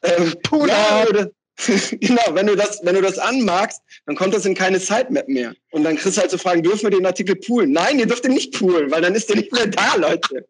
Ähm, 0.03 0.35
Pool 0.43 0.69
ja, 0.69 1.05
genau, 2.00 2.22
wenn 2.32 2.46
du 2.46 2.56
das, 2.56 2.80
wenn 2.82 2.94
du 2.94 3.02
das 3.02 3.18
anmagst, 3.18 3.82
dann 4.06 4.16
kommt 4.16 4.34
das 4.34 4.46
in 4.46 4.54
keine 4.54 4.78
Sitemap 4.78 5.28
mehr. 5.28 5.54
Und 5.72 5.84
dann 5.84 5.96
kriegst 5.96 6.16
du 6.16 6.20
halt 6.20 6.30
so 6.30 6.38
Fragen, 6.38 6.62
dürfen 6.62 6.84
wir 6.84 6.90
den 6.90 7.06
Artikel 7.06 7.36
poolen? 7.36 7.72
Nein, 7.72 7.98
ihr 7.98 8.06
dürft 8.06 8.24
ihn 8.24 8.32
nicht 8.32 8.58
poolen, 8.58 8.90
weil 8.90 9.02
dann 9.02 9.14
ist 9.14 9.28
der 9.28 9.36
nicht 9.36 9.52
mehr 9.52 9.66
da, 9.66 9.94
Leute. 9.96 10.46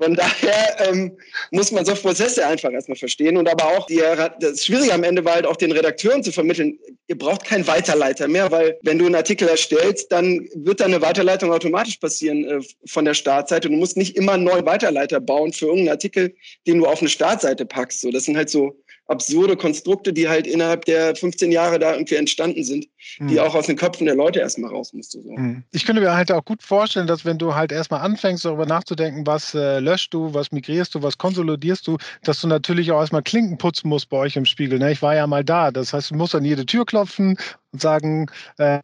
Von 0.00 0.14
daher 0.14 0.88
ähm, 0.88 1.16
muss 1.52 1.70
man 1.70 1.84
so 1.84 1.94
Prozesse 1.94 2.44
einfach 2.44 2.72
erstmal 2.72 2.96
verstehen. 2.96 3.36
Und 3.36 3.48
aber 3.48 3.66
auch, 3.66 3.86
die, 3.86 4.02
das 4.40 4.64
Schwierige 4.64 4.92
am 4.94 5.04
Ende 5.04 5.24
war 5.24 5.34
halt 5.34 5.46
auch 5.46 5.56
den 5.56 5.70
Redakteuren 5.70 6.24
zu 6.24 6.32
vermitteln, 6.32 6.78
ihr 7.06 7.16
braucht 7.16 7.44
keinen 7.44 7.66
Weiterleiter 7.66 8.26
mehr, 8.26 8.50
weil 8.50 8.78
wenn 8.82 8.98
du 8.98 9.06
einen 9.06 9.14
Artikel 9.14 9.48
erstellst, 9.48 10.10
dann 10.10 10.48
wird 10.54 10.80
da 10.80 10.86
eine 10.86 11.00
Weiterleitung 11.00 11.52
automatisch 11.52 11.98
passieren 11.98 12.44
äh, 12.44 12.60
von 12.86 13.04
der 13.04 13.14
Startseite. 13.14 13.68
Du 13.68 13.76
musst 13.76 13.96
nicht 13.96 14.16
immer 14.16 14.32
einen 14.32 14.44
neuen 14.44 14.66
Weiterleiter 14.66 15.20
bauen 15.20 15.52
für 15.52 15.66
irgendeinen 15.66 15.90
Artikel, 15.90 16.34
den 16.66 16.78
du 16.78 16.86
auf 16.86 17.00
eine 17.00 17.08
Startseite 17.08 17.64
packst. 17.64 18.00
So, 18.00 18.10
das 18.10 18.24
sind 18.24 18.36
halt 18.36 18.50
so 18.50 18.76
absurde 19.08 19.56
Konstrukte, 19.56 20.12
die 20.12 20.28
halt 20.28 20.46
innerhalb 20.46 20.84
der 20.84 21.16
15 21.16 21.50
Jahre 21.50 21.78
da 21.78 21.94
irgendwie 21.94 22.14
entstanden 22.16 22.62
sind, 22.62 22.86
mhm. 23.18 23.28
die 23.28 23.38
hm. 23.38 23.40
auch 23.40 23.54
aus 23.54 23.66
den 23.66 23.76
Köpfen 23.76 24.06
der 24.06 24.14
Leute 24.14 24.40
erstmal 24.40 24.70
raus 24.70 24.92
musste. 24.92 25.22
So. 25.22 25.32
Mhm. 25.32 25.64
Ich 25.72 25.84
könnte 25.84 26.02
mir 26.02 26.14
halt 26.14 26.30
auch 26.30 26.44
gut 26.44 26.62
vorstellen, 26.62 27.06
dass 27.06 27.24
wenn 27.24 27.38
du 27.38 27.54
halt 27.54 27.72
erstmal 27.72 28.02
anfängst, 28.02 28.44
darüber 28.44 28.66
nachzudenken, 28.66 29.26
was 29.26 29.54
äh, 29.54 29.80
löscht 29.80 30.12
du, 30.12 30.34
was 30.34 30.52
migrierst 30.52 30.94
du, 30.94 31.02
was 31.02 31.16
konsolidierst 31.16 31.86
du, 31.86 31.96
dass 32.22 32.40
du 32.40 32.48
natürlich 32.48 32.92
auch 32.92 33.00
erstmal 33.00 33.22
Klinken 33.22 33.56
putzen 33.56 33.88
musst 33.88 34.10
bei 34.10 34.18
euch 34.18 34.36
im 34.36 34.44
Spiegel. 34.44 34.78
Ne? 34.78 34.92
Ich 34.92 35.02
war 35.02 35.14
ja 35.14 35.26
mal 35.26 35.44
da. 35.44 35.70
Das 35.70 35.92
heißt, 35.92 36.10
du 36.10 36.14
musst 36.14 36.34
an 36.34 36.44
jede 36.44 36.66
Tür 36.66 36.84
klopfen 36.84 37.38
und 37.72 37.80
sagen, 37.80 38.26
äh, 38.58 38.80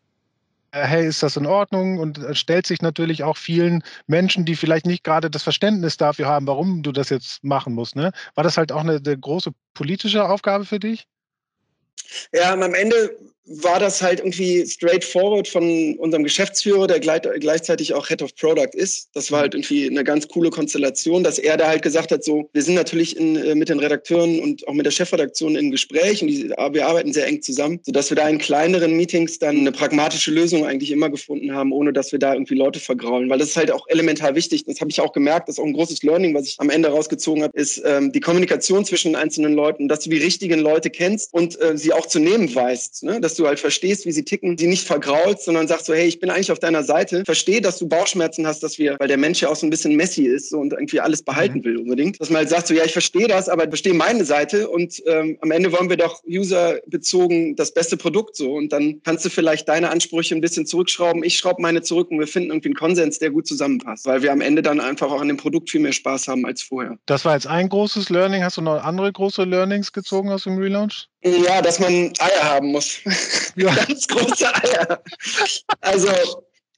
hey, 0.75 1.07
ist 1.07 1.23
das 1.23 1.37
in 1.37 1.47
Ordnung? 1.47 1.99
Und 1.99 2.21
stellt 2.33 2.67
sich 2.67 2.83
natürlich 2.83 3.23
auch 3.23 3.37
vielen 3.37 3.83
Menschen, 4.07 4.45
die 4.45 4.57
vielleicht 4.57 4.87
nicht 4.87 5.05
gerade 5.05 5.31
das 5.31 5.43
Verständnis 5.43 5.97
dafür 5.97 6.27
haben, 6.27 6.47
warum 6.47 6.83
du 6.83 6.93
das 6.93 7.09
jetzt 7.11 7.45
machen 7.45 7.75
musst. 7.75 7.97
Ne? 7.97 8.13
War 8.35 8.45
das 8.45 8.57
halt 8.57 8.73
auch 8.73 8.81
eine, 8.81 8.97
eine 8.97 9.19
große 9.19 9.53
politische 9.75 10.29
Aufgabe 10.29 10.65
für 10.65 10.81
dich? 10.81 11.07
Ja, 12.33 12.53
am 12.53 12.75
Ende 12.75 13.17
war 13.47 13.79
das 13.79 14.01
halt 14.01 14.21
irgendwie 14.21 14.67
straightforward 14.67 15.47
von 15.49 15.97
unserem 15.99 16.25
Geschäftsführer, 16.25 16.87
der 16.87 17.01
gleichzeitig 17.01 17.93
auch 17.93 18.09
Head 18.09 18.23
of 18.23 18.35
Product 18.37 18.71
ist. 18.73 19.09
Das 19.13 19.31
war 19.31 19.41
halt 19.41 19.55
irgendwie 19.55 19.87
eine 19.89 20.03
ganz 20.03 20.29
coole 20.29 20.51
Konstellation, 20.51 21.23
dass 21.23 21.39
er 21.39 21.57
da 21.57 21.69
halt 21.69 21.83
gesagt 21.83 22.11
hat, 22.11 22.25
so, 22.25 22.49
wir 22.53 22.63
sind 22.63 22.75
natürlich 22.75 23.17
in, 23.17 23.37
äh, 23.37 23.55
mit 23.55 23.69
den 23.69 23.79
Redakteuren 23.79 24.41
und 24.41 24.67
auch 24.67 24.73
mit 24.73 24.87
der 24.87 24.91
Chefredaktion 24.91 25.57
in 25.57 25.71
Gespräch 25.71 26.23
und 26.23 26.29
die, 26.29 26.49
wir 26.49 26.87
arbeiten 26.87 27.13
sehr 27.13 27.27
eng 27.27 27.43
zusammen, 27.43 27.81
sodass 27.85 28.11
wir 28.11 28.17
da 28.17 28.29
in 28.29 28.39
kleineren 28.39 28.97
Meetings 28.97 29.39
dann 29.39 29.59
eine 29.59 29.73
pragmatische 29.73 30.31
Lösung 30.31 30.65
eigentlich 30.65 30.91
immer 30.91 31.11
gefunden 31.11 31.53
haben, 31.55 31.73
ohne 31.73 31.93
dass 31.93 32.13
wir 32.13 32.19
da 32.19 32.33
irgendwie 32.33 32.55
Leute 32.55 32.81
vergraulen, 32.81 33.29
weil 33.29 33.39
das 33.39 33.51
ist 33.51 33.57
halt 33.57 33.71
auch 33.71 33.87
elementar 33.89 34.35
wichtig. 34.35 34.65
Das 34.65 34.81
habe 34.81 34.91
ich 34.91 35.01
auch 35.01 35.13
gemerkt, 35.13 35.49
das 35.49 35.57
ist 35.57 35.61
auch 35.61 35.67
ein 35.67 35.75
großes 35.75 36.03
Learning, 36.03 36.35
was 36.35 36.47
ich 36.47 36.57
am 36.59 36.71
Ende 36.71 36.89
rausgezogen 36.89 37.43
habe, 37.43 37.53
ist 37.59 37.83
ähm, 37.85 38.13
die 38.13 38.21
Kommunikation 38.21 38.85
zwischen 38.85 39.13
den 39.13 39.17
einzelnen 39.17 39.55
Leuten, 39.55 39.89
dass 39.89 40.01
du 40.01 40.11
die 40.11 40.19
richtigen 40.19 40.61
Leute 40.61 40.89
kennst 40.89 41.33
und 41.35 41.61
äh, 41.61 41.77
sie 41.77 41.93
auch 41.93 42.07
zu 42.07 42.19
nehmen 42.19 42.53
weißt, 42.55 43.03
ne? 43.03 43.21
Dass 43.35 43.39
du 43.39 43.49
halt 43.49 43.59
verstehst, 43.59 44.07
wie 44.07 44.13
sie 44.13 44.25
ticken, 44.25 44.57
sie 44.57 44.69
nicht 44.69 44.87
vergraulst, 44.87 45.45
sondern 45.45 45.67
sagst 45.67 45.87
so, 45.87 45.95
hey, 45.95 46.07
ich 46.07 46.21
bin 46.21 46.31
eigentlich 46.31 46.53
auf 46.53 46.61
deiner 46.61 46.85
Seite, 46.85 47.25
verstehe, 47.25 47.61
dass 47.61 47.79
du 47.79 47.89
Bauchschmerzen 47.89 48.47
hast, 48.47 48.63
dass 48.63 48.79
wir, 48.79 48.97
weil 49.01 49.09
der 49.09 49.17
Mensch 49.17 49.43
ja 49.43 49.49
auch 49.49 49.57
so 49.57 49.67
ein 49.67 49.71
bisschen 49.71 49.97
messy 49.97 50.23
ist 50.27 50.51
so, 50.51 50.59
und 50.59 50.73
irgendwie 50.73 51.01
alles 51.01 51.23
behalten 51.23 51.59
mhm. 51.59 51.65
will 51.65 51.77
unbedingt, 51.79 52.21
dass 52.21 52.31
man 52.31 52.39
halt 52.39 52.49
sagt 52.49 52.69
so, 52.69 52.75
ja, 52.75 52.85
ich 52.85 52.93
verstehe 52.93 53.27
das, 53.27 53.49
aber 53.49 53.65
ich 53.65 53.71
verstehe 53.71 53.93
meine 53.93 54.25
Seite 54.25 54.69
und 54.69 55.03
ähm, 55.07 55.37
am 55.41 55.51
Ende 55.51 55.73
wollen 55.73 55.91
wir 55.91 55.97
doch 55.97 56.23
userbezogen 56.25 57.57
das 57.57 57.75
beste 57.75 57.97
Produkt 57.97 58.37
so 58.37 58.53
und 58.53 58.73
dann 58.73 59.01
kannst 59.03 59.25
du 59.25 59.31
vielleicht 59.31 59.69
deine 59.69 59.91
Ansprüche 59.91 60.37
ein 60.37 60.41
bisschen 60.41 60.65
zurückschrauben, 60.65 61.25
ich 61.25 61.37
schraube 61.37 61.61
meine 61.61 61.83
zurück 61.83 62.13
und 62.13 62.21
wir 62.21 62.29
finden 62.29 62.51
irgendwie 62.51 62.69
einen 62.69 62.77
Konsens, 62.77 63.19
der 63.19 63.31
gut 63.31 63.49
zusammenpasst, 63.49 64.07
weil 64.07 64.23
wir 64.23 64.31
am 64.31 64.41
Ende 64.43 64.63
dann 64.63 64.79
einfach 64.79 65.11
auch 65.11 65.21
an 65.21 65.27
dem 65.27 65.39
Produkt 65.39 65.71
viel 65.71 65.81
mehr 65.81 65.93
Spaß 65.93 66.29
haben 66.29 66.47
als 66.47 66.63
vorher. 66.63 66.99
Das 67.07 67.25
war 67.25 67.35
jetzt 67.35 67.49
ein 67.49 67.69
großes 67.69 68.11
Learning. 68.11 68.45
Hast 68.45 68.59
du 68.59 68.63
noch 68.63 68.85
andere 68.85 69.11
große 69.13 69.43
Learnings 69.43 69.93
gezogen 69.93 70.31
aus 70.31 70.45
dem 70.45 70.57
Relaunch? 70.57 71.09
Ja, 71.25 71.63
dass 71.63 71.79
man 71.79 72.13
Eier 72.19 72.43
haben 72.43 72.73
muss. 72.73 72.99
Ja. 73.57 73.73
Ganz 73.73 74.09
große 74.09 74.53
Eier. 74.53 75.01
Also, 75.81 76.09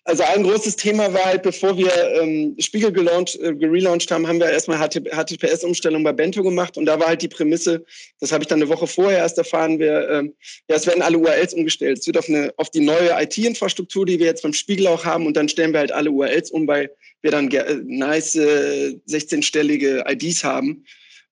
also 0.04 0.22
ein 0.24 0.42
großes 0.42 0.76
Thema 0.76 1.10
war 1.14 1.24
halt, 1.24 1.42
bevor 1.42 1.78
wir 1.78 1.90
ähm, 2.20 2.54
Spiegel 2.58 2.92
gelauncht, 2.92 3.40
äh, 3.40 3.54
gelauncht 3.54 4.10
haben, 4.10 4.28
haben 4.28 4.38
wir 4.38 4.50
erstmal 4.50 4.78
HTTPS-Umstellung 4.78 6.04
bei 6.04 6.12
Bento 6.12 6.42
gemacht 6.42 6.76
und 6.76 6.84
da 6.84 7.00
war 7.00 7.06
halt 7.06 7.22
die 7.22 7.28
Prämisse, 7.28 7.82
das 8.20 8.30
habe 8.30 8.44
ich 8.44 8.48
dann 8.48 8.60
eine 8.60 8.68
Woche 8.68 8.86
vorher 8.86 9.20
erst 9.20 9.38
erfahren, 9.38 9.78
wir, 9.78 10.06
ähm, 10.10 10.34
ja, 10.68 10.76
es 10.76 10.86
werden 10.86 11.00
alle 11.00 11.16
URLs 11.16 11.54
umgestellt. 11.54 11.98
Es 11.98 12.06
wird 12.06 12.18
auf, 12.18 12.28
eine, 12.28 12.52
auf 12.58 12.68
die 12.68 12.80
neue 12.80 13.10
IT-Infrastruktur, 13.22 14.04
die 14.04 14.18
wir 14.18 14.26
jetzt 14.26 14.42
beim 14.42 14.52
Spiegel 14.52 14.86
auch 14.88 15.06
haben 15.06 15.26
und 15.26 15.34
dann 15.34 15.48
stellen 15.48 15.72
wir 15.72 15.80
halt 15.80 15.92
alle 15.92 16.10
URLs 16.10 16.50
um, 16.50 16.68
weil 16.68 16.90
wir 17.22 17.30
dann 17.30 17.50
äh, 17.50 17.80
nice 17.86 18.34
äh, 18.34 18.98
16-stellige 19.08 20.04
IDs 20.06 20.44
haben. 20.44 20.84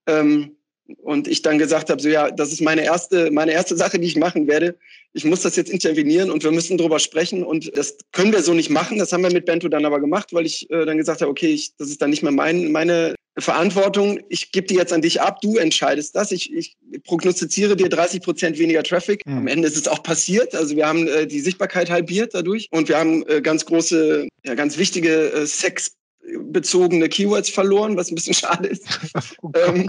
Ähm, 0.07 0.57
und 1.03 1.29
ich 1.29 1.43
dann 1.43 1.59
gesagt 1.59 1.91
habe, 1.91 2.01
so 2.01 2.09
ja, 2.09 2.31
das 2.31 2.53
ist 2.53 2.61
meine 2.61 2.85
erste, 2.85 3.31
meine 3.31 3.53
erste 3.53 3.77
Sache, 3.77 3.99
die 3.99 4.07
ich 4.07 4.17
machen 4.17 4.47
werde. 4.47 4.77
Ich 5.13 5.25
muss 5.25 5.43
das 5.43 5.57
jetzt 5.57 5.71
intervenieren 5.71 6.31
und 6.31 6.45
wir 6.45 6.51
müssen 6.51 6.77
drüber 6.77 6.99
sprechen 6.99 7.43
und 7.43 7.77
das 7.77 7.97
können 8.13 8.33
wir 8.33 8.43
so 8.43 8.53
nicht 8.53 8.71
machen. 8.71 8.99
Das 8.99 9.13
haben 9.13 9.23
wir 9.23 9.33
mit 9.33 9.47
Bento 9.47 9.69
dann 9.69 9.85
aber 9.85 10.01
gemacht, 10.01 10.33
weil 10.33 10.45
ich 10.45 10.69
äh, 10.71 10.85
dann 10.85 10.99
gesagt 10.99 11.21
habe, 11.21 11.31
okay, 11.31 11.49
ich, 11.49 11.75
das 11.77 11.89
ist 11.89 12.03
dann 12.03 12.11
nicht 12.11 12.23
mehr 12.23 12.33
mein, 12.33 12.73
meine 12.73 13.15
Verantwortung. 13.39 14.21
Ich 14.29 14.53
gebe 14.53 14.67
die 14.67 14.75
jetzt 14.75 14.93
an 14.93 15.03
dich 15.03 15.21
ab, 15.21 15.41
du 15.41 15.57
entscheidest 15.57 16.15
das. 16.15 16.31
Ich, 16.33 16.53
ich 16.53 16.77
prognostiziere 17.05 17.77
dir 17.77 17.89
30 17.89 18.21
Prozent 18.21 18.59
weniger 18.59 18.83
Traffic. 18.83 19.27
Mhm. 19.27 19.39
Am 19.39 19.47
Ende 19.47 19.69
ist 19.69 19.77
es 19.77 19.89
auch 19.89 20.03
passiert. 20.03 20.55
Also 20.55 20.77
wir 20.77 20.87
haben 20.87 21.09
äh, 21.09 21.27
die 21.27 21.41
Sichtbarkeit 21.41 21.91
halbiert 21.91 22.35
dadurch 22.35 22.69
und 22.71 22.89
wir 22.89 22.99
haben 22.99 23.27
äh, 23.29 23.41
ganz 23.41 23.65
große, 23.65 24.29
ja, 24.45 24.55
ganz 24.55 24.79
wichtige 24.79 25.33
äh, 25.33 25.47
Sex 25.47 25.93
bezogene 26.39 27.09
Keywords 27.09 27.51
verloren, 27.51 27.97
was 27.97 28.11
ein 28.11 28.15
bisschen 28.15 28.35
schade 28.35 28.69
ist. 28.69 28.85
Oh 29.43 29.51
ähm, 29.55 29.89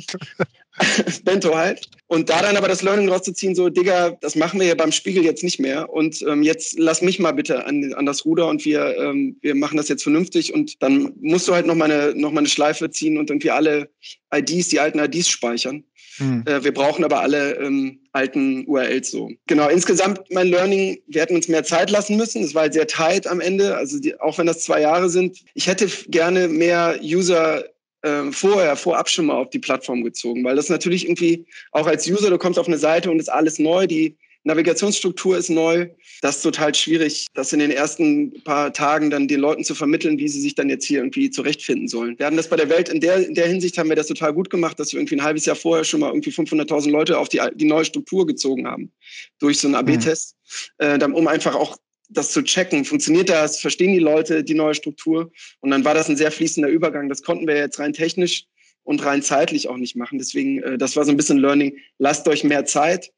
Bento 1.24 1.56
halt. 1.56 1.90
Und 2.08 2.30
da 2.30 2.42
dann 2.42 2.58
aber 2.58 2.68
das 2.68 2.82
Learning 2.82 3.10
rauszuziehen, 3.10 3.56
so, 3.56 3.70
Digga, 3.70 4.12
das 4.22 4.36
machen 4.36 4.60
wir 4.60 4.68
ja 4.68 4.76
beim 4.76 4.92
Spiegel 4.92 5.24
jetzt 5.24 5.44
nicht 5.44 5.60
mehr. 5.60 5.92
Und 5.92 6.22
ähm, 6.24 6.44
jetzt 6.44 6.78
lass 6.78 7.02
mich 7.02 7.20
mal 7.20 7.32
bitte 7.32 7.66
an, 7.66 7.94
an 7.94 8.06
das 8.06 8.26
Ruder 8.26 8.48
und 8.48 8.66
wir, 8.66 8.98
ähm, 8.98 9.38
wir 9.42 9.56
machen 9.56 9.78
das 9.78 9.88
jetzt 9.88 10.04
vernünftig. 10.04 10.54
Und 10.54 10.82
dann 10.84 11.14
musst 11.22 11.48
du 11.48 11.54
halt 11.54 11.66
noch 11.66 11.76
mal, 11.76 11.90
eine, 11.90 12.14
noch 12.16 12.32
mal 12.32 12.40
eine 12.40 12.50
Schleife 12.50 12.90
ziehen 12.90 13.18
und 13.18 13.30
irgendwie 13.30 13.52
alle 13.52 13.90
IDs, 14.34 14.70
die 14.70 14.80
alten 14.80 15.00
IDs 15.00 15.30
speichern. 15.30 15.84
Hm. 16.18 16.44
Äh, 16.46 16.64
wir 16.64 16.74
brauchen 16.74 17.04
aber 17.04 17.22
alle 17.22 17.56
ähm, 17.56 18.00
alten 18.16 18.66
URLs 18.66 19.12
so. 19.12 19.30
Genau, 19.48 19.68
insgesamt 19.68 20.22
mein 20.32 20.48
Learning, 20.48 20.98
wir 21.08 21.22
hätten 21.22 21.36
uns 21.36 21.48
mehr 21.48 21.64
Zeit 21.64 21.90
lassen 21.92 22.16
müssen. 22.16 22.44
Es 22.44 22.56
war 22.56 22.64
halt 22.64 22.74
sehr 22.74 22.88
tight 22.88 23.28
am 23.28 23.42
Ende, 23.42 23.76
also 23.76 24.00
die, 24.00 24.20
auch 24.20 24.38
wenn 24.38 24.48
das 24.48 24.64
zwei 24.64 24.82
Jahre 24.82 25.10
sind. 25.10 25.40
Ich 25.54 25.68
hätte 25.68 25.88
gerne 26.08 26.48
mehr 26.48 26.98
User 27.04 27.66
äh, 28.04 28.32
vorher, 28.32 28.78
vorab 28.78 29.10
schon 29.10 29.26
mal 29.26 29.36
auf 29.36 29.50
die 29.50 29.60
Plattform 29.60 30.04
gezogen, 30.04 30.44
weil 30.46 30.56
das 30.56 30.70
natürlich 30.70 31.06
irgendwie 31.06 31.46
auch 31.72 31.88
als 31.88 32.10
User, 32.10 32.30
du 32.30 32.38
kommst 32.38 32.58
auf 32.58 32.68
eine 32.68 32.78
Seite 32.78 33.12
und 33.12 33.20
ist 33.20 33.30
alles 33.32 33.60
neu, 33.60 33.86
die 33.86 34.16
Navigationsstruktur 34.46 35.38
ist 35.38 35.50
neu. 35.50 35.90
Das 36.22 36.38
ist 36.38 36.44
total 36.44 36.74
schwierig, 36.74 37.26
das 37.34 37.52
in 37.52 37.60
den 37.60 37.72
ersten 37.72 38.44
paar 38.44 38.72
Tagen 38.72 39.10
dann 39.10 39.28
den 39.28 39.40
Leuten 39.40 39.64
zu 39.64 39.74
vermitteln, 39.74 40.20
wie 40.20 40.28
sie 40.28 40.40
sich 40.40 40.54
dann 40.54 40.70
jetzt 40.70 40.86
hier 40.86 41.00
irgendwie 41.00 41.32
zurechtfinden 41.32 41.88
sollen. 41.88 42.18
Wir 42.20 42.28
haben 42.28 42.38
das 42.38 42.48
bei 42.48 42.56
der 42.56 42.70
Welt, 42.70 42.88
in 42.88 43.02
der, 43.02 43.28
in 43.28 43.34
der 43.34 43.48
Hinsicht 43.48 43.78
haben 43.78 43.90
wir 43.90 43.96
das 43.96 44.08
total 44.08 44.34
gut 44.34 44.52
gemacht, 44.52 44.80
dass 44.80 44.94
wir 44.94 45.00
irgendwie 45.00 45.16
ein 45.16 45.24
halbes 45.24 45.46
Jahr 45.46 45.56
vorher 45.56 45.84
schon 45.84 46.00
mal 46.00 46.10
irgendwie 46.10 46.30
500.000 46.30 46.92
Leute 46.92 47.18
auf 47.18 47.28
die, 47.28 47.42
die 47.56 47.66
neue 47.66 47.86
Struktur 47.86 48.28
gezogen 48.28 48.68
haben. 48.68 48.92
Durch 49.40 49.60
so 49.60 49.68
einen 49.68 49.76
AB-Test, 49.76 50.36
mhm. 50.80 51.02
äh, 51.02 51.06
um 51.06 51.28
einfach 51.28 51.56
auch 51.56 51.76
das 52.10 52.32
zu 52.32 52.44
checken. 52.44 52.86
Funktioniert 52.86 53.30
das? 53.30 53.60
Verstehen 53.60 53.94
die 53.94 54.00
Leute 54.00 54.44
die 54.44 54.54
neue 54.54 54.76
Struktur? 54.76 55.32
Und 55.62 55.72
dann 55.72 55.84
war 55.84 55.96
das 55.96 56.08
ein 56.08 56.18
sehr 56.18 56.32
fließender 56.32 56.70
Übergang. 56.70 57.10
Das 57.10 57.24
konnten 57.24 57.48
wir 57.48 57.58
jetzt 57.58 57.80
rein 57.80 57.94
technisch 57.94 58.46
und 58.84 59.04
rein 59.04 59.24
zeitlich 59.24 59.68
auch 59.68 59.78
nicht 59.78 59.96
machen. 59.96 60.20
Deswegen, 60.20 60.62
äh, 60.62 60.78
das 60.78 60.96
war 60.96 61.04
so 61.04 61.12
ein 61.12 61.18
bisschen 61.18 61.40
Learning. 61.40 61.78
Lasst 61.98 62.28
euch 62.28 62.44
mehr 62.44 62.66
Zeit. 62.66 63.12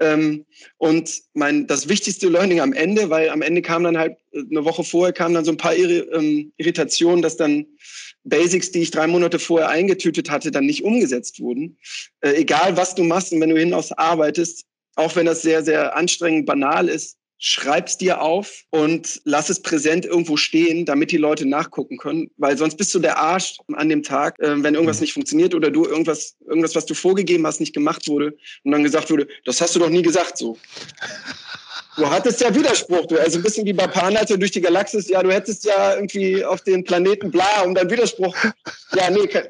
Ähm, 0.00 0.46
und 0.78 1.20
mein, 1.34 1.66
das 1.66 1.88
wichtigste 1.88 2.28
Learning 2.28 2.60
am 2.60 2.72
Ende, 2.72 3.10
weil 3.10 3.28
am 3.28 3.42
Ende 3.42 3.60
kam 3.62 3.84
dann 3.84 3.98
halt, 3.98 4.16
äh, 4.32 4.40
eine 4.50 4.64
Woche 4.64 4.82
vorher 4.82 5.12
kamen 5.12 5.34
dann 5.34 5.44
so 5.44 5.52
ein 5.52 5.58
paar 5.58 5.76
Irri 5.76 5.98
ähm, 6.12 6.52
Irritationen, 6.56 7.22
dass 7.22 7.36
dann 7.36 7.66
Basics, 8.24 8.72
die 8.72 8.80
ich 8.80 8.90
drei 8.90 9.06
Monate 9.06 9.38
vorher 9.38 9.68
eingetütet 9.68 10.30
hatte, 10.30 10.50
dann 10.50 10.66
nicht 10.66 10.84
umgesetzt 10.84 11.40
wurden. 11.40 11.78
Äh, 12.20 12.32
egal 12.36 12.76
was 12.76 12.94
du 12.94 13.04
machst 13.04 13.32
und 13.32 13.40
wenn 13.40 13.50
du 13.50 13.58
hinaus 13.58 13.92
arbeitest, 13.92 14.64
auch 14.96 15.14
wenn 15.16 15.26
das 15.26 15.42
sehr, 15.42 15.62
sehr 15.62 15.94
anstrengend 15.96 16.46
banal 16.46 16.88
ist, 16.88 17.19
schreib's 17.42 17.96
dir 17.96 18.20
auf 18.20 18.64
und 18.68 19.22
lass 19.24 19.48
es 19.48 19.62
präsent 19.62 20.04
irgendwo 20.04 20.36
stehen, 20.36 20.84
damit 20.84 21.10
die 21.10 21.16
Leute 21.16 21.46
nachgucken 21.46 21.96
können, 21.96 22.30
weil 22.36 22.56
sonst 22.58 22.76
bist 22.76 22.94
du 22.94 22.98
der 22.98 23.16
Arsch 23.16 23.56
an 23.72 23.88
dem 23.88 24.02
Tag, 24.02 24.38
äh, 24.38 24.62
wenn 24.62 24.74
irgendwas 24.74 24.98
mhm. 24.98 25.04
nicht 25.04 25.14
funktioniert 25.14 25.54
oder 25.54 25.70
du 25.70 25.86
irgendwas, 25.86 26.36
irgendwas, 26.46 26.74
was 26.74 26.84
du 26.84 26.92
vorgegeben 26.92 27.46
hast, 27.46 27.58
nicht 27.58 27.72
gemacht 27.72 28.06
wurde 28.08 28.36
und 28.62 28.72
dann 28.72 28.84
gesagt 28.84 29.10
wurde, 29.10 29.26
das 29.46 29.60
hast 29.60 29.74
du 29.74 29.78
doch 29.80 29.88
nie 29.88 30.02
gesagt 30.02 30.36
so. 30.36 30.58
Du 31.96 32.08
hattest 32.08 32.40
ja 32.40 32.54
Widerspruch, 32.54 33.06
du, 33.06 33.18
also 33.18 33.38
ein 33.38 33.42
bisschen 33.42 33.64
wie 33.64 33.72
bei 33.72 33.86
Panate 33.86 34.38
durch 34.38 34.52
die 34.52 34.60
Galaxis, 34.60 35.08
ja, 35.08 35.22
du 35.22 35.32
hättest 35.32 35.64
ja 35.64 35.94
irgendwie 35.94 36.44
auf 36.44 36.60
den 36.60 36.84
Planeten 36.84 37.30
bla 37.30 37.62
und 37.64 37.74
dann 37.74 37.90
Widerspruch. 37.90 38.36
Ja, 38.94 39.10
nee, 39.10 39.26
kann, 39.26 39.44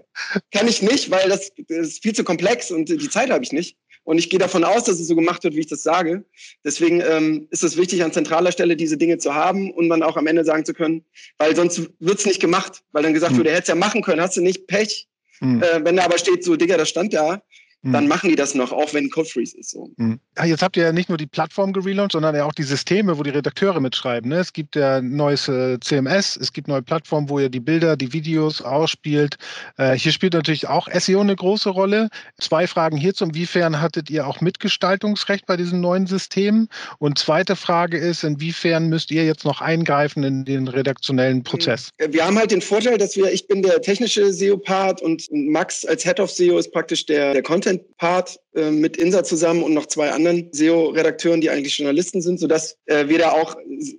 kann 0.53 0.69
ich 0.69 0.81
nicht, 0.81 1.11
weil 1.11 1.29
das, 1.29 1.51
das 1.69 1.89
ist 1.89 2.03
viel 2.03 2.15
zu 2.15 2.25
komplex 2.25 2.71
und 2.71 2.89
die 2.89 3.11
Zeit 3.11 3.31
habe 3.31 3.43
ich 3.45 3.53
nicht. 3.53 3.77
Und 4.11 4.19
ich 4.19 4.29
gehe 4.29 4.41
davon 4.41 4.65
aus, 4.65 4.83
dass 4.83 4.99
es 4.99 5.07
so 5.07 5.15
gemacht 5.15 5.45
wird, 5.45 5.55
wie 5.55 5.61
ich 5.61 5.69
das 5.69 5.85
sage. 5.85 6.25
Deswegen 6.65 7.01
ähm, 7.01 7.47
ist 7.53 7.63
es 7.63 7.77
wichtig, 7.77 8.03
an 8.03 8.11
zentraler 8.11 8.51
Stelle 8.51 8.75
diese 8.75 8.97
Dinge 8.97 9.19
zu 9.19 9.37
haben 9.37 9.71
und 9.71 9.89
dann 9.89 10.03
auch 10.03 10.17
am 10.17 10.27
Ende 10.27 10.45
sagen 10.45 10.65
zu 10.65 10.75
können, 10.75 11.05
weil 11.39 11.55
sonst 11.55 11.89
wird 12.01 12.19
es 12.19 12.27
nicht 12.27 12.41
gemacht, 12.41 12.83
weil 12.91 13.05
dann 13.05 13.15
gesagt 13.15 13.35
mhm. 13.35 13.37
wird, 13.37 13.47
er 13.47 13.53
hätte 13.53 13.63
es 13.63 13.69
ja 13.69 13.77
machen 13.77 14.03
können, 14.03 14.21
hast 14.21 14.37
du 14.37 14.41
nicht 14.41 14.67
Pech. 14.67 15.07
Mhm. 15.39 15.63
Äh, 15.63 15.85
wenn 15.85 15.95
da 15.95 16.07
aber 16.07 16.19
steht, 16.19 16.43
so, 16.43 16.57
Digga, 16.57 16.77
das 16.77 16.89
stand 16.89 17.15
da, 17.15 17.41
dann 17.83 18.03
hm. 18.03 18.09
machen 18.09 18.29
die 18.29 18.37
das 18.37 18.55
noch, 18.55 18.73
auch 18.73 18.93
wenn 18.93 19.09
Code 19.11 19.29
Freeze 19.29 19.57
ist. 19.57 19.71
So. 19.71 19.91
Hm. 19.97 20.21
Ja, 20.37 20.45
jetzt 20.45 20.63
habt 20.63 20.77
ihr 20.77 20.85
ja 20.85 20.93
nicht 20.93 21.09
nur 21.09 21.17
die 21.17 21.27
Plattform 21.27 21.73
gelauncht, 21.73 22.13
sondern 22.13 22.35
ja 22.35 22.45
auch 22.45 22.53
die 22.53 22.63
Systeme, 22.63 23.17
wo 23.17 23.23
die 23.23 23.31
Redakteure 23.31 23.81
mitschreiben. 23.81 24.29
Ne? 24.29 24.37
Es 24.37 24.53
gibt 24.53 24.77
ja 24.77 25.01
neues 25.01 25.49
äh, 25.49 25.79
CMS, 25.81 26.37
es 26.37 26.53
gibt 26.53 26.69
neue 26.69 26.83
Plattformen, 26.83 27.31
wo 27.31 27.39
ihr 27.39 27.49
die 27.49 27.61
Bilder, 27.61 27.97
die 27.97 28.13
Videos 28.13 28.61
ausspielt. 28.61 29.37
Äh, 29.79 29.95
hier 29.95 30.13
spielt 30.13 30.35
natürlich 30.35 30.69
auch 30.69 30.89
SEO 30.93 31.21
eine 31.21 31.35
große 31.35 31.71
Rolle. 31.71 32.11
Zwei 32.39 32.67
Fragen 32.67 32.99
hierzu. 32.99 33.25
Inwiefern 33.25 33.81
hattet 33.81 34.11
ihr 34.11 34.27
auch 34.27 34.43
Mitgestaltungsrecht 34.43 35.47
bei 35.47 35.57
diesen 35.57 35.81
neuen 35.81 36.07
Systemen? 36.07 36.69
Und 36.99 37.19
zweite 37.19 37.57
Frage 37.57 37.97
ist, 37.97 38.25
inwiefern 38.25 38.89
müsst 38.91 39.11
ihr 39.11 39.25
jetzt 39.25 39.47
noch 39.47 39.63
eingreifen 39.63 40.23
in 40.23 40.45
den 40.45 40.69
redaktionellen 40.69 41.45
Prozess? 41.45 41.89
Äh, 41.97 42.13
wir 42.13 42.27
haben 42.27 42.39
halt 42.39 42.51
den 42.51 42.61
Vorteil, 42.61 42.99
dass 42.99 43.17
wir, 43.17 43.33
ich 43.33 43.47
bin 43.47 43.63
der 43.63 43.81
technische 43.81 44.33
SEO-Part 44.33 45.01
und 45.01 45.27
Max 45.33 45.87
als 45.87 46.03
Head 46.03 46.21
of 46.21 46.31
SEO 46.31 46.59
ist 46.59 46.73
praktisch 46.73 47.07
der, 47.07 47.33
der 47.33 47.43
Content 47.43 47.70
recent 47.71 47.99
part 47.99 48.37
äh, 48.55 48.71
mit 48.71 48.97
Insa 48.97 49.23
zusammen 49.23 49.63
und 49.63 49.75
noch 49.75 49.87
zwei 49.87 50.11
anderen 50.11 50.49
SEO-Redakteuren, 50.53 51.41
die 51.41 51.51
eigentlich 51.51 51.79
Journalisten 51.79 52.21
sind, 52.21 52.41
sodass 52.41 52.77
äh, 52.87 53.07
wir 53.07 53.19
da 53.19 53.31
auch 53.33 53.57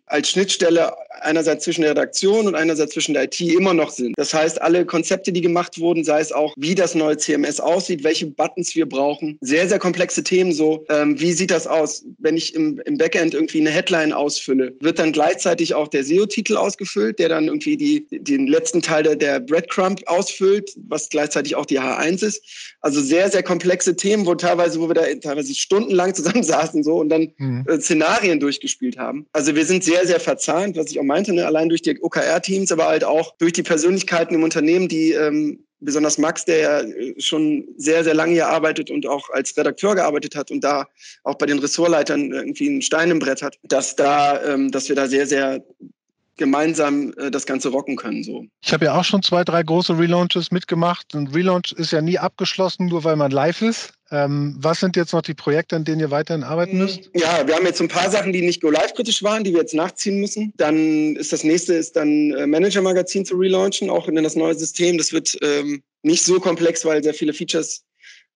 als 0.07 0.29
Schnittstelle 0.29 0.93
einerseits 1.21 1.63
zwischen 1.63 1.81
der 1.81 1.91
Redaktion 1.91 2.47
und 2.47 2.55
einerseits 2.55 2.93
zwischen 2.93 3.13
der 3.13 3.23
IT 3.23 3.39
immer 3.39 3.73
noch 3.73 3.91
sind. 3.91 4.13
Das 4.17 4.33
heißt, 4.33 4.61
alle 4.61 4.85
Konzepte, 4.85 5.31
die 5.31 5.41
gemacht 5.41 5.79
wurden, 5.79 6.03
sei 6.03 6.19
es 6.19 6.31
auch, 6.31 6.53
wie 6.57 6.75
das 6.75 6.95
neue 6.95 7.17
CMS 7.17 7.59
aussieht, 7.59 8.03
welche 8.03 8.27
Buttons 8.27 8.75
wir 8.75 8.87
brauchen, 8.87 9.37
sehr, 9.39 9.69
sehr 9.69 9.79
komplexe 9.79 10.23
Themen 10.23 10.51
so, 10.51 10.83
ähm, 10.89 11.19
wie 11.19 11.31
sieht 11.31 11.51
das 11.51 11.67
aus, 11.67 12.03
wenn 12.17 12.35
ich 12.35 12.53
im, 12.53 12.81
im 12.85 12.97
Backend 12.97 13.33
irgendwie 13.33 13.61
eine 13.61 13.69
Headline 13.69 14.11
ausfülle, 14.11 14.75
wird 14.81 14.99
dann 14.99 15.13
gleichzeitig 15.13 15.73
auch 15.75 15.87
der 15.87 16.03
SEO-Titel 16.03 16.57
ausgefüllt, 16.57 17.19
der 17.19 17.29
dann 17.29 17.47
irgendwie 17.47 17.77
die, 17.77 18.05
den 18.11 18.47
letzten 18.47 18.81
Teil 18.81 19.03
der, 19.03 19.15
der 19.15 19.39
Breadcrumb 19.39 20.01
ausfüllt, 20.07 20.73
was 20.89 21.09
gleichzeitig 21.09 21.55
auch 21.55 21.65
die 21.65 21.79
H1 21.79 22.25
ist. 22.25 22.43
Also 22.81 22.99
sehr, 23.01 23.29
sehr 23.29 23.43
komplexe 23.43 23.95
Themen, 23.95 24.25
wo 24.25 24.35
teilweise, 24.41 24.79
wo 24.79 24.89
wir 24.89 24.93
da 24.93 25.03
teilweise 25.21 25.55
stundenlang 25.55 26.13
zusammensaßen 26.13 26.83
so 26.83 26.97
und 26.97 27.09
dann 27.09 27.31
mhm. 27.37 27.65
äh, 27.67 27.79
Szenarien 27.79 28.39
durchgespielt 28.39 28.97
haben. 28.97 29.25
Also 29.31 29.55
wir 29.55 29.65
sind 29.65 29.83
sehr, 29.83 30.05
sehr 30.05 30.19
verzahnt, 30.19 30.75
was 30.77 30.91
ich 30.91 30.99
auch 30.99 31.03
meinte, 31.03 31.33
ne? 31.33 31.45
allein 31.45 31.69
durch 31.69 31.81
die 31.81 32.01
OKR-Teams, 32.01 32.71
aber 32.71 32.87
halt 32.87 33.03
auch 33.03 33.35
durch 33.37 33.53
die 33.53 33.63
Persönlichkeiten 33.63 34.35
im 34.35 34.43
Unternehmen, 34.43 34.87
die 34.87 35.11
ähm, 35.11 35.63
besonders 35.81 36.17
Max, 36.17 36.45
der 36.45 36.57
ja 36.57 36.79
äh, 36.81 37.19
schon 37.19 37.65
sehr, 37.77 38.03
sehr 38.03 38.13
lange 38.13 38.33
hier 38.33 38.47
arbeitet 38.47 38.89
und 38.89 39.07
auch 39.07 39.29
als 39.31 39.57
Redakteur 39.57 39.95
gearbeitet 39.95 40.35
hat 40.35 40.51
und 40.51 40.63
da 40.63 40.87
auch 41.23 41.35
bei 41.35 41.45
den 41.45 41.59
Ressortleitern 41.59 42.31
irgendwie 42.31 42.69
einen 42.69 42.81
Stein 42.81 43.11
im 43.11 43.19
Brett 43.19 43.41
hat, 43.41 43.57
dass 43.63 43.95
da, 43.95 44.41
ähm, 44.43 44.71
dass 44.71 44.89
wir 44.89 44.95
da 44.95 45.07
sehr, 45.07 45.27
sehr 45.27 45.63
gemeinsam 46.37 47.13
äh, 47.17 47.29
das 47.29 47.45
Ganze 47.45 47.69
rocken 47.69 47.95
können. 47.95 48.23
So. 48.23 48.45
Ich 48.61 48.73
habe 48.73 48.85
ja 48.85 48.97
auch 48.97 49.03
schon 49.03 49.21
zwei, 49.21 49.43
drei 49.43 49.61
große 49.63 49.97
Relaunches 49.97 50.51
mitgemacht. 50.51 51.13
Ein 51.13 51.27
Relaunch 51.27 51.71
ist 51.73 51.91
ja 51.91 52.01
nie 52.01 52.17
abgeschlossen, 52.17 52.87
nur 52.87 53.03
weil 53.03 53.15
man 53.15 53.31
live 53.31 53.61
ist. 53.61 53.93
Ähm, 54.11 54.55
was 54.59 54.81
sind 54.81 54.97
jetzt 54.97 55.13
noch 55.13 55.21
die 55.21 55.33
Projekte, 55.33 55.77
an 55.77 55.85
denen 55.85 56.01
ihr 56.01 56.11
weiterhin 56.11 56.43
arbeiten 56.43 56.77
müsst? 56.77 57.09
Ja, 57.15 57.47
wir 57.47 57.55
haben 57.55 57.65
jetzt 57.65 57.79
ein 57.79 57.87
paar 57.87 58.11
Sachen, 58.11 58.33
die 58.33 58.41
nicht 58.41 58.61
go-live-kritisch 58.61 59.23
waren, 59.23 59.45
die 59.45 59.53
wir 59.53 59.61
jetzt 59.61 59.73
nachziehen 59.73 60.19
müssen. 60.19 60.53
Dann 60.57 61.15
ist 61.15 61.31
das 61.31 61.45
nächste 61.45 61.75
ist 61.75 61.95
dann 61.95 62.31
äh, 62.31 62.45
Manager-Magazin 62.45 63.25
zu 63.25 63.37
relaunchen, 63.37 63.89
auch 63.89 64.09
in 64.09 64.15
das 64.15 64.35
neue 64.35 64.55
System. 64.55 64.97
Das 64.97 65.13
wird 65.13 65.37
ähm, 65.41 65.81
nicht 66.03 66.23
so 66.23 66.39
komplex, 66.41 66.83
weil 66.83 67.01
sehr 67.01 67.13
viele 67.13 67.33
Features 67.33 67.83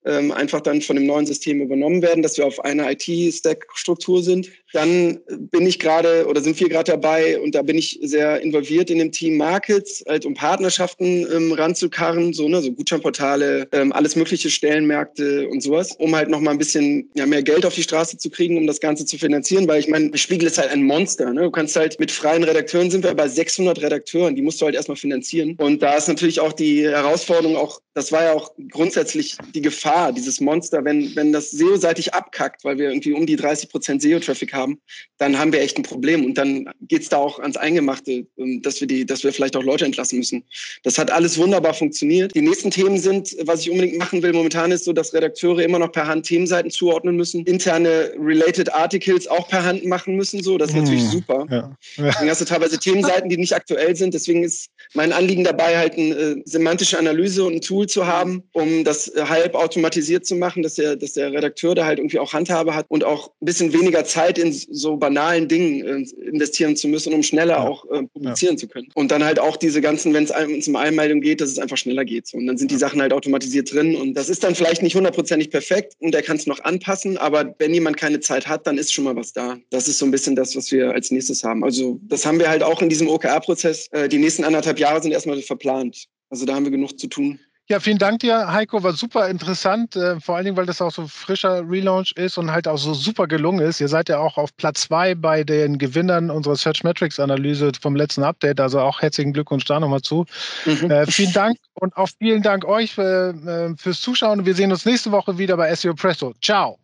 ähm, 0.06 0.32
einfach 0.32 0.62
dann 0.62 0.82
von 0.82 0.96
dem 0.96 1.06
neuen 1.06 1.26
System 1.26 1.62
übernommen 1.62 2.02
werden, 2.02 2.22
dass 2.22 2.38
wir 2.38 2.46
auf 2.46 2.64
einer 2.64 2.92
IT-Stack-Struktur 2.92 4.24
sind. 4.24 4.50
Dann 4.74 5.20
bin 5.28 5.66
ich 5.66 5.80
gerade 5.80 6.26
oder 6.28 6.42
sind 6.42 6.60
wir 6.60 6.70
gerade 6.70 6.92
dabei 6.92 7.40
und 7.40 7.56
da 7.56 7.62
bin 7.62 7.78
ich 7.78 8.00
sehr 8.02 8.42
involviert 8.42 8.90
in 8.90 9.00
dem 9.00 9.12
Team 9.12 9.38
Markets, 9.38 10.04
halt 10.08 10.26
um 10.26 10.34
Partnerschaften 10.34 11.26
ähm, 11.34 11.52
ranzukarren, 11.54 12.34
so 12.34 12.48
ne, 12.50 12.62
so 12.62 12.72
Gutscheinportale, 12.72 13.68
ähm, 13.72 13.92
alles 13.94 14.16
mögliche 14.16 14.50
Stellenmärkte 14.50 15.48
und 15.50 15.62
sowas, 15.62 15.96
um 15.98 16.16
halt 16.16 16.30
noch 16.30 16.42
mal 16.42 16.52
ein 16.52 16.58
bisschen 16.58 17.10
ja, 17.16 17.26
mehr 17.26 17.44
Geld 17.44 17.66
auf 17.66 17.74
die 17.74 17.84
Straße 17.84 18.18
zu 18.18 18.30
kriegen, 18.30 18.58
um 18.58 18.68
das 18.68 18.80
Ganze 18.80 19.06
zu 19.06 19.18
finanzieren, 19.18 19.68
weil 19.68 19.80
ich 19.80 19.88
meine, 19.88 20.16
Spiegel 20.18 20.48
ist 20.48 20.58
halt 20.58 20.72
ein 20.72 20.84
Monster. 20.84 21.32
Ne? 21.34 21.44
Du 21.44 21.52
kannst 21.52 21.76
halt 21.76 22.00
mit 22.00 22.12
freien 22.12 22.44
Redakteuren 22.44 22.92
sind 22.92 23.04
wir 23.04 23.14
bei 23.14 23.28
600 23.28 23.82
Redakteuren, 23.82 24.36
die 24.36 24.42
musst 24.42 24.62
du 24.62 24.66
halt 24.66 24.76
erstmal 24.76 24.98
finanzieren. 24.98 25.56
Und 25.58 25.82
da 25.82 25.96
ist 25.96 26.08
natürlich 26.08 26.40
auch 26.40 26.54
die 26.54 26.88
Herausforderung 26.88 27.56
auch, 27.56 27.80
das 27.94 28.12
war 28.12 28.24
ja 28.24 28.34
auch 28.34 28.52
grundsätzlich 28.70 29.38
die 29.54 29.62
Gefahr, 29.62 29.95
dieses 30.12 30.40
Monster, 30.42 30.84
wenn 30.84 31.16
wenn 31.16 31.32
das 31.32 31.52
SEO-seitig 31.52 32.14
abkackt, 32.14 32.64
weil 32.64 32.78
wir 32.78 32.90
irgendwie 32.90 33.14
um 33.14 33.26
die 33.26 33.36
30 33.36 33.70
Prozent 33.70 34.02
SEO-Traffic 34.02 34.54
haben 34.54 34.80
dann 35.18 35.38
haben 35.40 35.54
wir 35.54 35.62
echt 35.62 35.78
ein 35.78 35.84
Problem. 35.84 36.26
Und 36.26 36.38
dann 36.38 36.70
geht 36.82 37.04
es 37.04 37.10
da 37.10 37.18
auch 37.18 37.40
ans 37.40 37.58
Eingemachte, 37.58 38.26
ähm, 38.38 38.62
dass 38.62 38.82
wir 38.82 38.88
die, 38.88 39.06
dass 39.06 39.24
wir 39.24 39.32
vielleicht 39.32 39.56
auch 39.56 39.64
Leute 39.64 39.86
entlassen 39.86 40.20
müssen. 40.20 40.44
Das 40.84 40.98
hat 40.98 41.12
alles 41.12 41.38
wunderbar 41.38 41.74
funktioniert. 41.74 42.36
Die 42.36 42.42
nächsten 42.42 42.72
Themen 42.72 42.98
sind, 42.98 43.36
was 43.44 43.62
ich 43.62 43.72
unbedingt 43.72 43.98
machen 43.98 44.22
will 44.22 44.34
momentan, 44.34 44.72
ist 44.72 44.86
so, 44.86 44.94
dass 44.94 45.14
Redakteure 45.14 45.60
immer 45.60 45.80
noch 45.80 45.92
per 45.92 46.08
Hand 46.08 46.26
Themenseiten 46.26 46.70
zuordnen 46.70 47.16
müssen, 47.16 47.46
interne 47.46 48.12
Related 48.20 48.74
Articles 48.74 49.28
auch 49.28 49.48
per 49.48 49.64
Hand 49.64 49.86
machen 49.86 50.16
müssen. 50.16 50.44
So, 50.44 50.58
das 50.58 50.70
ist 50.70 50.76
natürlich 50.76 51.04
hm, 51.04 51.12
super. 51.12 51.48
Ja. 51.50 51.72
Dann 51.98 52.30
hast 52.30 52.42
du 52.42 52.46
teilweise 52.46 52.78
Themenseiten, 52.78 53.30
die 53.30 53.38
nicht 53.38 53.54
aktuell 53.54 53.96
sind. 53.96 54.14
Deswegen 54.14 54.44
ist 54.44 54.70
mein 54.94 55.14
Anliegen 55.14 55.44
dabei, 55.44 55.78
halt 55.78 55.94
eine 55.94 56.16
äh, 56.16 56.42
semantische 56.46 57.00
Analyse 57.00 57.44
und 57.44 57.56
ein 57.56 57.62
Tool 57.62 57.88
zu 57.88 58.06
haben, 58.06 58.44
um 58.54 58.84
das 58.84 59.08
äh, 59.16 59.24
halb 59.24 59.56
automatisiert 59.86 60.26
zu 60.26 60.36
machen, 60.36 60.64
dass 60.64 60.76
der, 60.76 60.96
dass 60.96 61.14
der 61.14 61.32
Redakteur 61.32 61.76
da 61.76 61.86
halt 61.86 62.00
irgendwie 62.00 62.20
auch 62.20 62.34
Handhabe 62.34 62.74
hat 62.74 62.86
und 62.90 63.04
auch 63.04 63.30
ein 63.42 63.46
bisschen 63.46 63.72
weniger 63.74 64.04
Zeit 64.04 64.38
in 64.38 64.52
so 64.52 64.98
banalen 64.98 65.48
Dingen 65.48 65.86
äh, 65.86 66.28
investieren 66.28 66.76
zu 66.76 66.88
müssen, 66.88 67.14
um 67.14 67.22
schneller 67.22 67.56
ja. 67.56 67.68
auch 67.68 67.86
äh, 67.86 68.04
publizieren 68.08 68.56
ja. 68.56 68.60
zu 68.60 68.68
können. 68.68 68.88
Und 68.96 69.12
dann 69.12 69.24
halt 69.24 69.40
auch 69.40 69.58
diese 69.58 69.82
ganzen, 69.82 70.14
wenn 70.14 70.24
es 70.24 70.68
um 70.68 70.76
Einmeldung 70.76 71.22
geht, 71.22 71.42
dass 71.42 71.50
es 71.50 71.60
einfach 71.60 71.78
schneller 71.78 72.04
geht. 72.04 72.28
So. 72.28 72.38
Und 72.38 72.48
dann 72.48 72.58
sind 72.58 72.72
die 72.72 72.78
Sachen 72.78 73.02
halt 73.02 73.14
automatisiert 73.14 73.72
drin 73.72 73.96
und 73.96 74.16
das 74.16 74.30
ist 74.30 74.44
dann 74.44 74.56
vielleicht 74.56 74.82
nicht 74.82 74.96
hundertprozentig 74.96 75.52
perfekt 75.52 75.94
und 76.00 76.16
er 76.16 76.22
kann 76.22 76.38
es 76.38 76.48
noch 76.48 76.60
anpassen, 76.64 77.18
aber 77.18 77.54
wenn 77.60 77.74
jemand 77.74 77.98
keine 77.98 78.20
Zeit 78.20 78.48
hat, 78.48 78.66
dann 78.66 78.78
ist 78.78 78.92
schon 78.92 79.04
mal 79.04 79.16
was 79.16 79.34
da. 79.34 79.58
Das 79.70 79.88
ist 79.88 80.00
so 80.00 80.06
ein 80.06 80.12
bisschen 80.12 80.36
das, 80.36 80.56
was 80.56 80.72
wir 80.72 80.92
als 80.92 81.12
nächstes 81.12 81.44
haben. 81.44 81.64
Also 81.64 82.00
das 82.04 82.26
haben 82.26 82.40
wir 82.40 82.50
halt 82.50 82.64
auch 82.64 82.82
in 82.82 82.90
diesem 82.90 83.08
OKR-Prozess. 83.08 83.88
Äh, 83.92 84.10
die 84.10 84.18
nächsten 84.18 84.44
anderthalb 84.44 84.80
Jahre 84.80 85.02
sind 85.02 85.12
erstmal 85.12 85.42
verplant. 85.42 86.08
Also 86.30 86.46
da 86.46 86.56
haben 86.56 86.66
wir 86.66 86.72
genug 86.72 87.00
zu 87.00 87.08
tun. 87.08 87.40
Ja, 87.68 87.80
vielen 87.80 87.98
Dank 87.98 88.20
dir, 88.20 88.54
Heiko. 88.54 88.84
War 88.84 88.94
super 88.94 89.28
interessant, 89.28 89.96
äh, 89.96 90.20
vor 90.20 90.36
allen 90.36 90.46
Dingen, 90.46 90.58
weil 90.58 90.68
das 90.68 90.82
auch 90.82 90.92
so 90.92 91.08
frischer 91.08 91.68
Relaunch 91.68 92.12
ist 92.16 92.38
und 92.38 92.52
halt 92.52 92.68
auch 92.68 92.78
so 92.78 92.94
super 92.94 93.26
gelungen 93.26 93.60
ist. 93.60 93.82
Ihr 93.82 93.88
seid 93.88 94.08
ja 94.08 94.20
auch 94.20 94.38
auf 94.38 94.56
Platz 94.56 94.82
zwei 94.82 95.16
bei 95.16 95.44
den 95.44 95.80
Gewinnern 95.80 96.30
unserer 96.30 96.56
Search 96.56 96.84
Metrics 96.84 97.20
Analyse 97.20 97.72
vom 97.82 97.96
letzten 97.96 98.22
Update. 98.22 98.60
Also 98.60 98.80
auch 98.82 99.02
herzlichen 99.02 99.34
Glückwunsch 99.34 99.66
da 99.66 99.80
nochmal 99.80 100.02
zu. 100.02 100.26
Mhm. 100.66 100.92
Äh, 100.92 101.08
vielen 101.08 101.34
Dank 101.34 101.58
und 101.74 101.98
auch 101.98 102.10
vielen 102.20 102.44
Dank 102.44 102.66
euch 102.66 102.94
für, 102.94 103.34
äh, 103.34 103.76
fürs 103.82 104.00
Zuschauen. 104.00 104.46
Wir 104.46 104.54
sehen 104.54 104.72
uns 104.72 104.86
nächste 104.86 105.12
Woche 105.12 105.40
wieder 105.40 105.58
bei 105.58 105.74
SEO 105.74 105.96
Presto. 105.96 106.34
Ciao. 106.42 106.78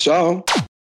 Ciao. 0.00 0.44